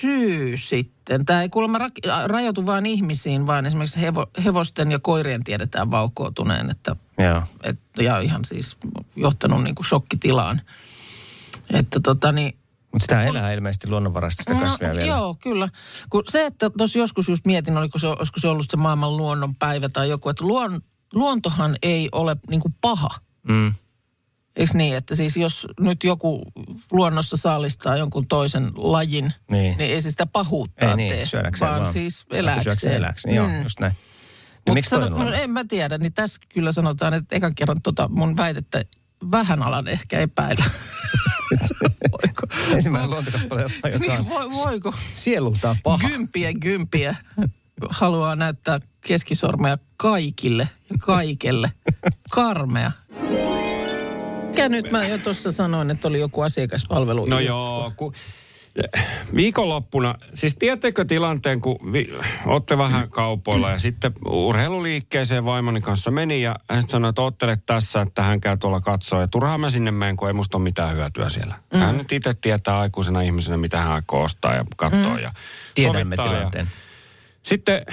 syy 0.00 0.56
sitten? 0.56 1.24
Tämä 1.24 1.42
ei 1.42 1.48
kuulemma 1.48 1.78
ra- 1.78 2.26
rajoitu 2.26 2.66
vain 2.66 2.86
ihmisiin, 2.86 3.46
vaan 3.46 3.66
esimerkiksi 3.66 4.00
hevo- 4.00 4.42
hevosten 4.44 4.92
ja 4.92 4.98
koirien 4.98 5.44
tiedetään 5.44 5.90
vaukoutuneen, 5.90 6.70
että, 6.70 6.96
Joo. 7.18 7.42
et, 7.62 7.78
ja 7.98 8.20
ihan 8.20 8.44
siis 8.44 8.76
johtanut 9.16 9.62
niinku 9.64 9.84
shokkitilaan. 9.84 10.60
Että 11.72 12.00
tota 12.00 12.32
niin, 12.32 12.56
Mutta 12.92 13.02
sitä 13.02 13.24
elää 13.24 13.52
ilmeisesti 13.52 13.88
luonnonvaraista 13.88 14.42
sitä 14.42 14.64
kasvia 14.66 14.94
vielä. 14.94 15.10
No, 15.12 15.16
Joo, 15.16 15.36
kyllä. 15.42 15.68
Kun 16.10 16.22
se, 16.28 16.46
että 16.46 16.70
tuossa 16.70 16.98
joskus 16.98 17.28
just 17.28 17.46
mietin, 17.46 17.76
oliko 17.76 17.98
se, 17.98 18.06
olisiko 18.06 18.40
se 18.40 18.48
ollut 18.48 18.66
se 18.70 18.76
maailman 18.76 19.16
luonnonpäivä 19.16 19.88
tai 19.88 20.08
joku, 20.08 20.28
että 20.28 20.44
luon, 20.44 20.80
luontohan 21.14 21.76
ei 21.82 22.08
ole 22.12 22.36
niinku 22.50 22.72
paha. 22.80 23.08
Mm. 23.48 23.74
Eikö 24.56 24.72
niin, 24.74 24.96
että 24.96 25.14
siis 25.14 25.36
jos 25.36 25.66
nyt 25.80 26.04
joku 26.04 26.42
luonnossa 26.92 27.36
saalistaa 27.36 27.96
jonkun 27.96 28.26
toisen 28.28 28.70
lajin, 28.76 29.32
Niin. 29.50 29.76
niin 29.78 29.90
ei 29.94 30.02
se 30.02 30.10
sitä 30.10 30.26
pahuuttaa 30.26 30.90
Ei 30.90 30.96
niin, 30.96 31.12
tee, 31.12 31.26
vaan, 31.60 31.80
vaan. 31.82 31.92
siis 31.92 32.26
eläkseen. 32.30 32.94
Eläkseen, 32.96 33.34
joo, 33.34 33.48
Mm. 33.48 33.62
just 33.62 33.80
näin. 33.80 33.92
Niin 34.66 34.74
miksi 34.74 34.94
on 34.94 35.02
sanot, 35.04 35.18
no, 35.18 35.32
en 35.32 35.50
mä 35.50 35.64
tiedä, 35.64 35.98
niin 35.98 36.12
tässä 36.12 36.40
kyllä 36.48 36.72
sanotaan, 36.72 37.14
että 37.14 37.36
ekan 37.36 37.54
kerran 37.54 37.82
tota 37.82 38.08
mun 38.08 38.36
väitettä 38.36 38.84
vähän 39.30 39.62
alan 39.62 39.88
ehkä 39.88 40.18
epäillä. 40.20 40.64
Voiko? 42.12 42.46
Ensimmäinen 42.74 43.10
luontokappale, 43.10 43.62
joka 43.62 43.88
Niin, 43.98 44.12
on 44.20 44.28
voi, 44.28 44.50
voiko? 44.50 44.94
sielultaan 45.14 45.76
paha. 45.82 46.08
Gympiä, 46.08 46.52
gympiä. 46.52 47.16
Haluaa 47.90 48.36
näyttää 48.36 48.80
keskisormea 49.00 49.78
kaikille 49.96 50.68
ja 50.90 50.96
kaikelle. 51.00 51.72
Karmea. 52.30 52.92
Mikä 54.56 54.68
nyt 54.68 54.90
mä 54.92 55.06
jo 55.06 55.18
tuossa 55.18 55.52
sanoin, 55.52 55.90
että 55.90 56.08
oli 56.08 56.20
joku 56.20 56.40
asiakaspalvelu. 56.40 57.26
No 57.26 57.40
joo, 57.40 57.92
ku, 57.96 58.12
viikonloppuna, 59.36 60.14
siis 60.34 60.56
tiedättekö 60.56 61.04
tilanteen, 61.04 61.60
kun 61.60 61.92
vi, 61.92 62.14
olette 62.46 62.78
vähän 62.78 63.10
kaupoilla 63.10 63.70
ja 63.70 63.78
sitten 63.78 64.12
urheiluliikkeeseen 64.28 65.44
vaimoni 65.44 65.80
kanssa 65.80 66.10
meni 66.10 66.42
ja 66.42 66.56
hän 66.70 66.82
sanoi, 66.88 67.08
että 67.08 67.22
oottele 67.22 67.56
tässä, 67.66 68.00
että 68.00 68.22
hän 68.22 68.40
käy 68.40 68.56
tuolla 68.56 68.80
katsoa 68.80 69.20
ja 69.20 69.28
turhaan 69.28 69.60
mä 69.60 69.70
sinne 69.70 69.90
menen, 69.90 70.16
kun 70.16 70.28
ei 70.28 70.34
musta 70.34 70.56
ole 70.56 70.62
mitään 70.64 70.96
hyötyä 70.96 71.28
siellä. 71.28 71.54
Mm. 71.72 71.78
Hän 71.80 71.96
nyt 71.98 72.12
itse 72.12 72.34
tietää 72.34 72.78
aikuisena 72.78 73.20
ihmisenä, 73.20 73.56
mitä 73.56 73.78
hän 73.80 73.92
aikoo 73.92 74.22
ostaa 74.22 74.54
ja 74.54 74.64
katsoa 74.76 75.16
mm. 75.16 75.22
ja 75.22 75.32
Tiedämme 75.74 76.02
sovittaa 76.16 76.26
ja- 76.26 76.32
tilanteen. 76.38 76.68
sitten 77.42 77.86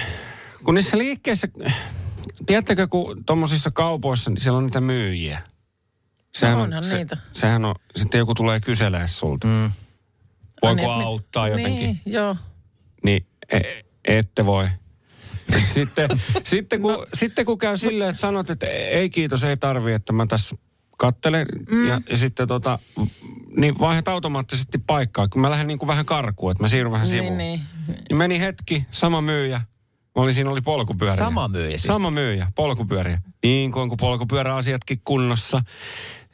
kun 0.64 0.74
niissä 0.74 0.98
liikkeissä, 0.98 1.48
tiedättekö 2.46 2.86
kun 2.86 3.24
tuommoisissa 3.26 3.70
kaupoissa, 3.70 4.30
niin 4.30 4.40
siellä 4.40 4.58
on 4.58 4.64
niitä 4.64 4.80
myyjiä. 4.80 5.42
No 6.42 6.62
onhan 6.62 6.84
se, 6.84 6.96
niitä. 6.96 7.16
Sehän 7.32 7.64
on, 7.64 7.74
sitten 7.96 8.18
joku 8.18 8.34
tulee 8.34 8.60
kyselee 8.60 9.08
sulta. 9.08 9.46
Mm. 9.46 9.72
Voiko 10.62 10.80
Ai 10.80 10.96
niin, 10.96 11.06
auttaa 11.06 11.48
jotenkin? 11.48 11.84
Niin, 11.84 12.00
joo. 12.06 12.36
Niin 13.04 13.26
e- 13.52 13.84
ette 14.04 14.46
voi. 14.46 14.68
Sitten, 15.74 16.08
sitten, 16.44 16.82
kun, 16.82 16.92
no. 16.92 17.06
sitten 17.14 17.46
kun 17.46 17.58
käy 17.58 17.76
silleen, 17.76 18.10
että 18.10 18.20
sanot, 18.20 18.50
että 18.50 18.66
ei 18.66 19.10
kiitos, 19.10 19.44
ei 19.44 19.56
tarvi, 19.56 19.92
että 19.92 20.12
mä 20.12 20.26
tässä 20.26 20.56
kattelen 20.98 21.46
mm. 21.70 21.88
ja, 21.88 22.00
ja 22.10 22.16
sitten 22.16 22.48
tota, 22.48 22.78
niin 23.56 23.78
vaihdat 23.78 24.08
automaattisesti 24.08 24.78
paikkaa, 24.78 25.28
kun 25.28 25.42
mä 25.42 25.50
lähden 25.50 25.66
niin 25.66 25.78
kuin 25.78 25.86
vähän 25.86 26.06
karkuun, 26.06 26.52
että 26.52 26.62
mä 26.64 26.68
siirryn 26.68 26.92
vähän 26.92 27.06
sivuun. 27.06 27.38
Niin, 27.38 27.60
niin. 27.86 27.96
niin 28.08 28.16
meni 28.16 28.40
hetki, 28.40 28.86
sama 28.90 29.20
myyjä. 29.20 29.60
Mä 30.16 30.22
olin, 30.22 30.34
siinä 30.34 30.50
oli 30.50 30.60
polkupyöriä. 30.60 31.16
Sama 31.16 31.48
myyjä 31.48 31.78
siis? 31.78 31.82
Sama 31.82 32.10
myyjä, 32.10 32.52
polkupyöriä. 32.54 33.22
Niin 33.42 33.72
kuin, 33.72 33.88
kuin 33.88 33.98
polkupyöräasiatkin 33.98 35.00
kunnossa. 35.04 35.60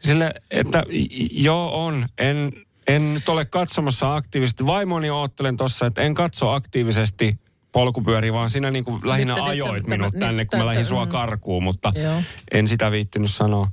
Sille, 0.00 0.34
että 0.50 0.84
joo 1.30 1.84
on, 1.86 2.08
en, 2.18 2.52
en 2.86 3.14
nyt 3.14 3.28
ole 3.28 3.44
katsomassa 3.44 4.14
aktiivisesti. 4.16 4.66
Vaimoni 4.66 5.10
oottelen 5.10 5.56
tossa, 5.56 5.86
että 5.86 6.02
en 6.02 6.14
katso 6.14 6.50
aktiivisesti 6.50 7.38
polkupyöriä, 7.72 8.32
vaan 8.32 8.50
sinä 8.50 8.70
niin 8.70 8.84
kuin 8.84 9.00
lähinnä 9.08 9.34
Nyt- 9.34 9.42
nyt- 9.42 9.50
ajoit 9.50 9.84
tämä- 9.84 9.96
minut 9.96 10.12
nyt 10.12 10.20
tänne, 10.20 10.44
kun 10.44 10.58
mä 10.58 10.66
lähdin 10.66 10.86
sua 10.86 11.04
mm. 11.04 11.10
karkuun, 11.10 11.62
mutta 11.62 11.92
Joo. 11.96 12.22
en 12.52 12.68
sitä 12.68 12.90
viittinyt 12.90 13.30
sanoa. 13.30 13.68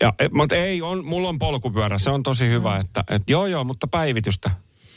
Ja, 0.00 0.12
et, 0.18 0.32
mutta 0.32 0.54
ei, 0.54 0.82
on, 0.82 1.04
mulla 1.04 1.28
on 1.28 1.38
polkupyörä, 1.38 1.98
se 1.98 2.10
on 2.10 2.22
tosi 2.22 2.48
hyvä, 2.48 2.74
Mm. 2.74 2.80
että 2.80 3.04
et, 3.10 3.22
joo 3.28 3.46
joo, 3.46 3.64
mutta 3.64 3.86
päivitystä. 3.86 4.50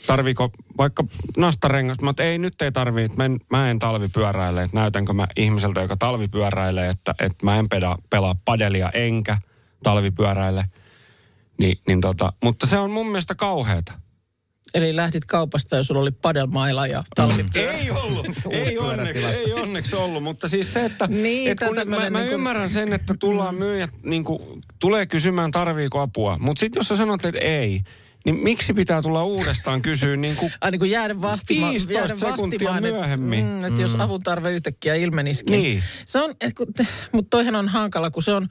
Tarviiko 0.06 0.50
vaikka 0.78 1.04
nastarengas, 1.36 2.00
mutta 2.02 2.22
ei 2.22 2.38
nyt 2.38 2.62
ei 2.62 2.72
tarvii, 2.72 3.04
että 3.04 3.16
mä 3.16 3.24
en, 3.24 3.38
mä 3.50 3.70
en 3.70 3.78
talvipyöräile, 3.78 4.62
että 4.62 4.76
näytänkö 4.76 5.12
mä 5.12 5.26
ihmiseltä, 5.36 5.80
joka 5.80 5.96
talvipyöräilee, 5.96 6.88
että, 6.90 7.14
että 7.20 7.44
mä 7.46 7.58
en 7.58 7.68
peda, 7.68 7.96
pelaa 8.10 8.34
padelia 8.44 8.90
enkä 8.90 9.38
talvipyöräile. 9.82 10.64
Niin, 11.58 11.78
niin 11.86 12.00
tota, 12.00 12.32
mutta 12.44 12.66
se 12.66 12.78
on 12.78 12.90
mun 12.90 13.06
mielestä 13.06 13.34
kauheata. 13.34 13.92
Eli 14.74 14.96
lähdit 14.96 15.24
kaupasta 15.24 15.76
ja 15.76 15.82
sulla 15.82 16.00
oli 16.00 16.10
padelmaila 16.10 16.86
ja 16.86 17.04
talvipyörä. 17.14 17.72
Ei 17.72 17.90
ollut, 17.90 18.26
ei 18.50 18.78
onneksi, 18.78 19.26
ei 19.26 19.52
onneksi 19.52 19.96
ollut, 19.96 20.22
mutta 20.22 20.48
siis 20.48 20.72
se, 20.72 20.84
että 20.84 21.06
Niin, 21.06 21.50
et 21.50 21.58
kun 21.58 21.74
mä, 21.74 21.80
tämmönen 21.80 22.12
mä 22.12 22.18
niinku- 22.18 22.34
ymmärrän 22.34 22.70
sen, 22.70 22.92
että 22.92 23.14
tullaan 23.20 23.54
myyjät, 23.54 23.90
niin 24.02 24.24
kuin, 24.24 24.62
tulee 24.80 25.06
kysymään 25.06 25.50
tarviiko 25.50 26.00
apua, 26.00 26.38
mutta 26.40 26.60
sitten 26.60 26.80
jos 26.80 26.88
sä 26.88 26.96
sanot, 26.96 27.24
että 27.24 27.40
ei, 27.40 27.80
niin 28.24 28.34
miksi 28.36 28.72
pitää 28.72 29.02
tulla 29.02 29.24
uudestaan 29.24 29.82
kysyä 29.82 30.16
niin 30.26 30.36
kuin 30.36 30.52
Ai 30.60 30.70
niin 30.70 30.78
kuin 30.78 30.90
jäädä 30.90 31.20
vahtimaan. 31.20 31.72
15 31.72 31.92
jäädä 31.92 32.16
sekuntia 32.16 32.68
vahtimaan, 32.70 32.84
et- 32.84 32.92
myöhemmin. 32.92 33.44
Mm, 33.44 33.64
että 33.64 33.82
jos 33.82 33.94
avun 33.94 34.20
tarve 34.20 34.52
yhtäkkiä 34.52 34.94
ilmenisikin. 34.94 35.52
Niin. 35.62 35.82
Se 36.06 36.18
on, 36.22 36.34
et 36.40 36.54
kun, 36.54 36.66
mutta 37.12 37.30
toihan 37.30 37.56
on 37.56 37.68
hankala, 37.68 38.10
kun 38.10 38.22
se 38.22 38.32
on, 38.32 38.48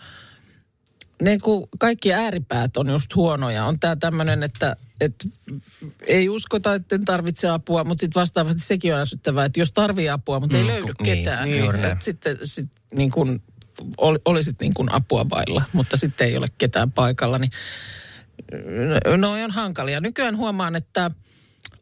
ne 1.22 1.38
kun 1.38 1.68
kaikki 1.80 2.14
ääripäät 2.14 2.78
on 2.78 2.90
just 2.90 3.16
huonoja. 3.16 3.66
On 3.66 3.80
tämä 3.80 3.96
tämmöinen, 3.96 4.44
että, 4.44 4.76
että 5.02 5.28
ei 6.08 6.30
uskota, 6.30 6.74
että 6.74 6.96
en 6.96 7.06
tarvitse 7.06 7.48
apua, 7.48 7.84
mutta 7.84 8.02
sitten 8.02 8.20
vastaavasti 8.20 8.62
sekin 8.62 8.94
on 8.94 9.00
ärsyttävää, 9.00 9.46
että 9.46 9.60
jos 9.60 9.72
tarvii 9.72 10.10
apua, 10.10 10.40
mutta 10.40 10.58
ei 10.58 10.64
Mm, 10.64 10.68
löydy 10.68 10.86
niin, 10.86 10.96
ketään, 11.18 11.50
niin, 11.50 11.62
niin, 11.62 11.86
että 11.86 12.06
sitten 12.06 12.38
sit, 12.44 12.70
niin 12.96 13.12
kun, 13.12 13.42
ol, 13.98 14.18
olisit 14.26 14.62
niin 14.62 14.74
kuin 14.74 14.92
apua 14.92 15.30
vailla, 15.30 15.64
mutta 15.74 15.98
sitten 15.98 16.28
ei 16.28 16.38
ole 16.38 16.48
ketään 16.58 16.92
paikalla, 16.92 17.38
niin 17.38 17.52
no 19.18 19.32
on 19.32 19.52
hankalia. 19.52 20.02
Nykyään 20.02 20.38
huomaan, 20.38 20.76
että 20.76 21.12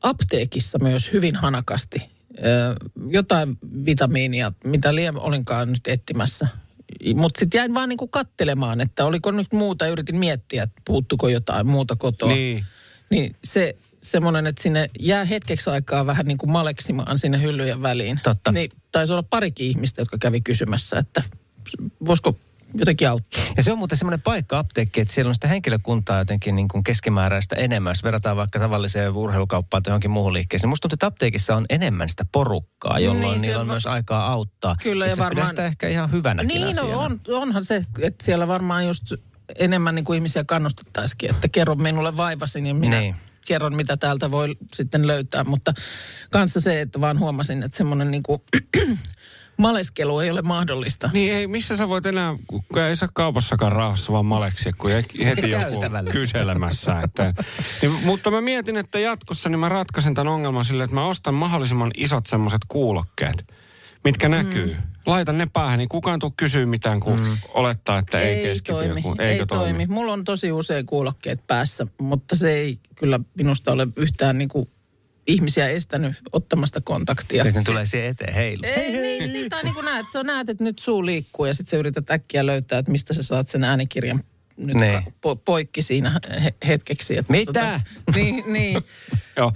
apteekissa 0.04 0.80
myös 0.80 1.14
hyvin 1.14 1.36
hanakasti 1.36 2.10
jotain 3.10 3.58
vitamiinia, 3.86 4.52
mitä 4.64 4.96
liian 4.96 5.20
olinkaan 5.20 5.72
nyt 5.72 5.88
etsimässä. 5.88 6.48
Mutta 7.16 7.40
sitten 7.40 7.58
jäin 7.60 7.74
vaan 7.74 7.90
niinku 7.90 8.08
kattelemaan, 8.08 8.82
että 8.82 9.06
oliko 9.06 9.32
nyt 9.32 9.54
muuta. 9.54 9.88
Yritin 9.88 10.18
miettiä, 10.18 10.64
että 10.64 10.82
puuttuko 10.86 11.30
jotain 11.30 11.68
muuta 11.68 11.96
kotoa. 11.96 12.30
Niin. 12.30 12.66
Niin 13.10 13.36
se 13.44 13.76
semmoinen, 14.00 14.48
että 14.48 14.64
sinne 14.64 14.90
jää 15.00 15.26
hetkeksi 15.26 15.70
aikaa 15.70 16.06
vähän 16.06 16.26
niin 16.26 16.38
kuin 16.38 16.52
maleksimaan 16.52 17.18
sinne 17.18 17.42
hyllyjen 17.42 17.82
väliin. 17.82 18.20
Totta. 18.24 18.52
Niin 18.52 18.72
taisi 18.92 19.14
olla 19.14 19.24
parikin 19.24 19.68
ihmistä, 19.68 20.02
jotka 20.02 20.18
kävi 20.18 20.42
kysymässä, 20.42 21.00
että 21.00 21.24
voisiko 22.06 22.38
jotenkin 22.80 23.10
auttaa. 23.10 23.44
Ja 23.58 23.64
se 23.64 23.72
on 23.72 23.78
muuten 23.78 23.98
semmoinen 23.98 24.22
paikka 24.22 24.60
apteekki, 24.60 25.02
että 25.02 25.14
siellä 25.14 25.30
on 25.30 25.36
sitä 25.36 25.48
henkilökuntaa 25.48 26.20
jotenkin 26.20 26.56
niin 26.56 26.68
kuin 26.68 26.84
keskimääräistä 26.84 27.56
enemmän. 27.56 27.92
Jos 27.92 28.04
verrataan 28.04 28.38
vaikka 28.38 28.60
tavalliseen 28.60 29.14
urheilukauppaan 29.14 29.84
tai 29.84 29.92
johonkin 29.92 30.12
muuhun 30.12 30.34
liikkeeseen. 30.34 30.70
Musta 30.70 30.82
tuntuu, 30.82 30.96
että 30.96 31.08
apteekissa 31.08 31.56
on 31.56 31.66
enemmän 31.70 32.10
sitä 32.10 32.26
porukkaa, 32.32 33.00
jolloin 33.00 33.22
Niin, 33.22 33.32
niin, 33.32 33.42
niillä 33.42 33.62
on 33.62 33.68
va- 33.68 33.74
myös 33.74 33.86
aikaa 33.86 34.28
auttaa. 34.32 34.76
Kyllä, 34.84 35.06
ja 35.08 35.18
varmaan- 35.18 35.48
sitä 35.48 35.66
ehkä 35.66 35.88
ihan 35.88 36.12
hyvänäkin 36.12 36.48
Niin, 36.62 36.68
asiana. 36.68 36.92
no 36.92 37.00
on, 37.00 37.22
onhan 37.28 37.64
se, 37.64 37.86
että 38.00 38.26
siellä 38.26 38.48
varmaan 38.48 38.86
just 38.88 39.14
enemmän 39.60 39.96
niin 39.96 40.06
kuin 40.06 40.18
ihmisiä 40.18 40.44
kannustettaisikin, 40.44 41.30
että 41.30 41.48
kerro 41.48 41.76
minulle 41.76 42.18
vaivasi, 42.18 42.62
niin 42.62 42.76
minä 42.76 43.00
Niin. 43.00 43.16
kerron, 43.48 43.76
mitä 43.76 43.98
täältä 43.98 44.32
voi 44.32 44.56
sitten 44.74 45.08
löytää. 45.08 45.44
Mutta 45.44 45.74
kanssa 46.32 46.62
se, 46.62 46.82
että 46.82 47.02
vaan 47.02 47.20
huomasin, 47.20 47.64
että 47.64 47.78
semmoinen 47.78 48.12
niin 48.12 48.24
kuin 48.24 48.42
maleskelu 49.58 50.20
ei 50.20 50.32
ole 50.32 50.42
mahdollista. 50.42 51.10
Niin 51.14 51.34
ei, 51.34 51.48
missä 51.48 51.78
sä 51.78 51.90
voit 51.90 52.06
enää, 52.06 52.36
kun 52.48 52.82
ei 52.82 52.96
saa 52.96 53.10
kaupassakaan 53.14 53.72
rauhassa 53.72 54.14
vaan 54.14 54.26
maleksia, 54.26 54.74
kun 54.78 54.92
ei 54.92 55.04
heti 55.26 55.50
joku 55.50 55.82
kyselemässä. 56.12 57.02
Että, 57.02 57.34
niin, 57.82 57.92
mutta 58.04 58.32
mä 58.32 58.42
mietin, 58.42 58.78
että 58.78 59.00
jatkossa 59.00 59.50
niin 59.50 59.60
mä 59.60 59.70
ratkaisen 59.70 60.14
tämän 60.14 60.34
ongelman 60.34 60.66
silleen, 60.66 60.86
että 60.86 60.96
mä 60.96 61.06
ostan 61.06 61.34
mahdollisimman 61.34 61.92
isot 61.98 62.26
semmoiset 62.26 62.62
kuulokkeet, 62.68 63.54
mitkä 64.04 64.30
näkyy. 64.30 64.78
Laitan 65.06 65.38
ne 65.38 65.48
päähän, 65.54 65.78
niin 65.78 65.90
kukaan 65.90 66.20
tuu 66.20 66.34
kysyä 66.38 66.66
mitään, 66.66 67.00
kun 67.00 67.20
mm. 67.20 67.38
olettaa, 67.54 67.98
että 67.98 68.20
ei, 68.20 68.44
keskity 68.44 68.72
toimi, 68.72 68.96
joku. 68.96 69.16
ei 69.20 69.28
Eikö 69.28 69.46
toimi. 69.46 69.86
Mulla 69.88 70.14
on 70.14 70.24
tosi 70.24 70.52
usein 70.52 70.86
kuulokkeet 70.86 71.48
päässä, 71.48 71.88
mutta 72.02 72.36
se 72.36 72.54
ei 72.54 72.80
kyllä 72.96 73.20
minusta 73.38 73.72
ole 73.72 73.88
yhtään 73.96 74.38
niin 74.38 74.50
kuin 74.50 74.70
ihmisiä 75.28 75.70
estänyt 75.70 76.16
ottamasta 76.32 76.82
kontaktia. 76.82 77.44
Sitten 77.44 77.66
tulee 77.66 77.86
siihen 77.86 78.10
eteen, 78.10 78.34
heilu. 78.34 78.62
Ei, 78.64 78.92
niin, 78.92 79.34
niin, 79.34 79.50
tai 79.50 79.64
niin 79.64 79.74
kuin 79.74 79.86
näet, 79.86 80.06
sä 80.14 80.24
näet, 80.24 80.50
että 80.50 80.64
nyt 80.64 80.80
suu 80.80 81.06
liikkuu 81.06 81.46
ja 81.46 81.54
sitten 81.54 81.72
sä 81.72 81.78
yrität 81.78 82.12
äkkiä 82.12 82.46
löytää, 82.46 82.80
että 82.80 82.92
mistä 82.92 83.14
sä 83.14 83.24
saat 83.24 83.48
sen 83.48 83.64
äänikirjan 83.64 84.24
nyt 84.58 84.76
Niin. 84.78 85.04
po- 85.08 85.42
poikki 85.46 85.82
siinä 85.82 86.20
he- 86.44 86.54
hetkeksi. 86.68 87.18
Että 87.18 87.34
Mitä? 87.34 87.82
niin, 88.16 88.44
niin. 88.48 88.78
Joo, 89.38 89.52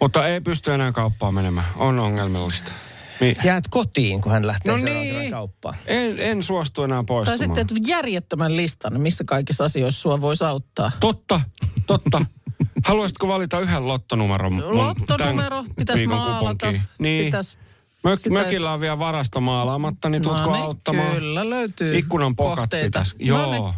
mutta 0.00 0.26
ei 0.26 0.40
pysty 0.40 0.72
enää 0.72 0.92
kauppaan 0.92 1.34
menemään. 1.34 1.66
On 1.76 1.98
ongelmallista. 1.98 2.72
Niin. 3.20 3.36
Jäät 3.44 3.64
kotiin, 3.70 4.20
kun 4.20 4.32
hän 4.32 4.46
lähtee 4.46 4.72
No 4.76 4.84
niin, 4.84 5.30
kauppaan. 5.30 5.74
en, 5.86 6.18
en 6.18 6.42
suostu 6.42 6.82
enää 6.82 6.98
Tai 6.98 7.04
poistumaan. 7.04 7.38
sitten 7.38 7.60
että 7.78 7.90
järjettömän 7.90 8.56
listan, 8.56 9.00
missä 9.00 9.24
kaikissa 9.24 9.64
asioissa 9.64 10.00
sua 10.00 10.20
voisi 10.20 10.44
auttaa. 10.44 10.92
Totta, 11.00 11.40
totta. 11.86 12.24
Haluaisitko 12.84 13.28
valita 13.28 13.60
yhden 13.60 13.88
lottonumeron? 13.88 14.52
mun 14.52 14.76
Lottonumero 14.76 15.64
pitäisi 15.76 16.06
maalata. 16.06 16.38
kuponkiin? 16.38 16.82
Niin. 16.98 17.24
Pitäisi 17.24 17.56
Mök, 18.04 18.18
sitä- 18.18 18.30
mökillä 18.30 18.72
on 18.72 18.80
vielä 18.80 18.98
varasto 18.98 19.40
maalaamatta, 19.40 20.08
niin 20.08 20.22
tuutko 20.22 20.52
niin, 20.52 20.62
auttamaan? 20.62 21.14
Kyllä 21.14 21.50
löytyy 21.50 21.98
Ikkunan 21.98 22.36
pokat 22.36 22.58
kohteita. 22.58 22.86
pitäisi. 22.86 23.16
No 23.18 23.24
Joo. 23.26 23.52
niin. 23.52 23.74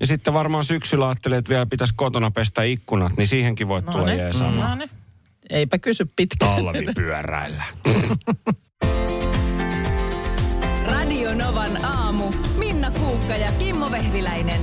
Ja 0.00 0.06
sitten 0.06 0.34
varmaan 0.34 0.64
syksyllä 0.64 1.08
ajattelee, 1.08 1.38
että 1.38 1.48
vielä 1.48 1.66
pitäisi 1.66 1.94
kotona 1.96 2.30
pestä 2.30 2.62
ikkunat, 2.62 3.16
niin 3.16 3.26
siihenkin 3.26 3.68
voit 3.68 3.86
No 3.86 3.92
tulla 3.92 4.06
niin, 4.06 4.18
jeesaamaan. 4.18 4.70
no 4.70 4.74
niin. 4.74 4.90
Eipä 5.50 5.78
kysy 5.78 6.06
pitkään. 6.16 6.64
Talvipyöräillä. 6.64 7.62
Radio 10.92 11.34
Novan 11.34 11.84
aamu. 11.84 12.32
Minna 12.58 12.90
Kuukka 12.90 13.34
ja 13.34 13.52
Kimmo 13.58 13.90
Vehviläinen. 13.90 14.60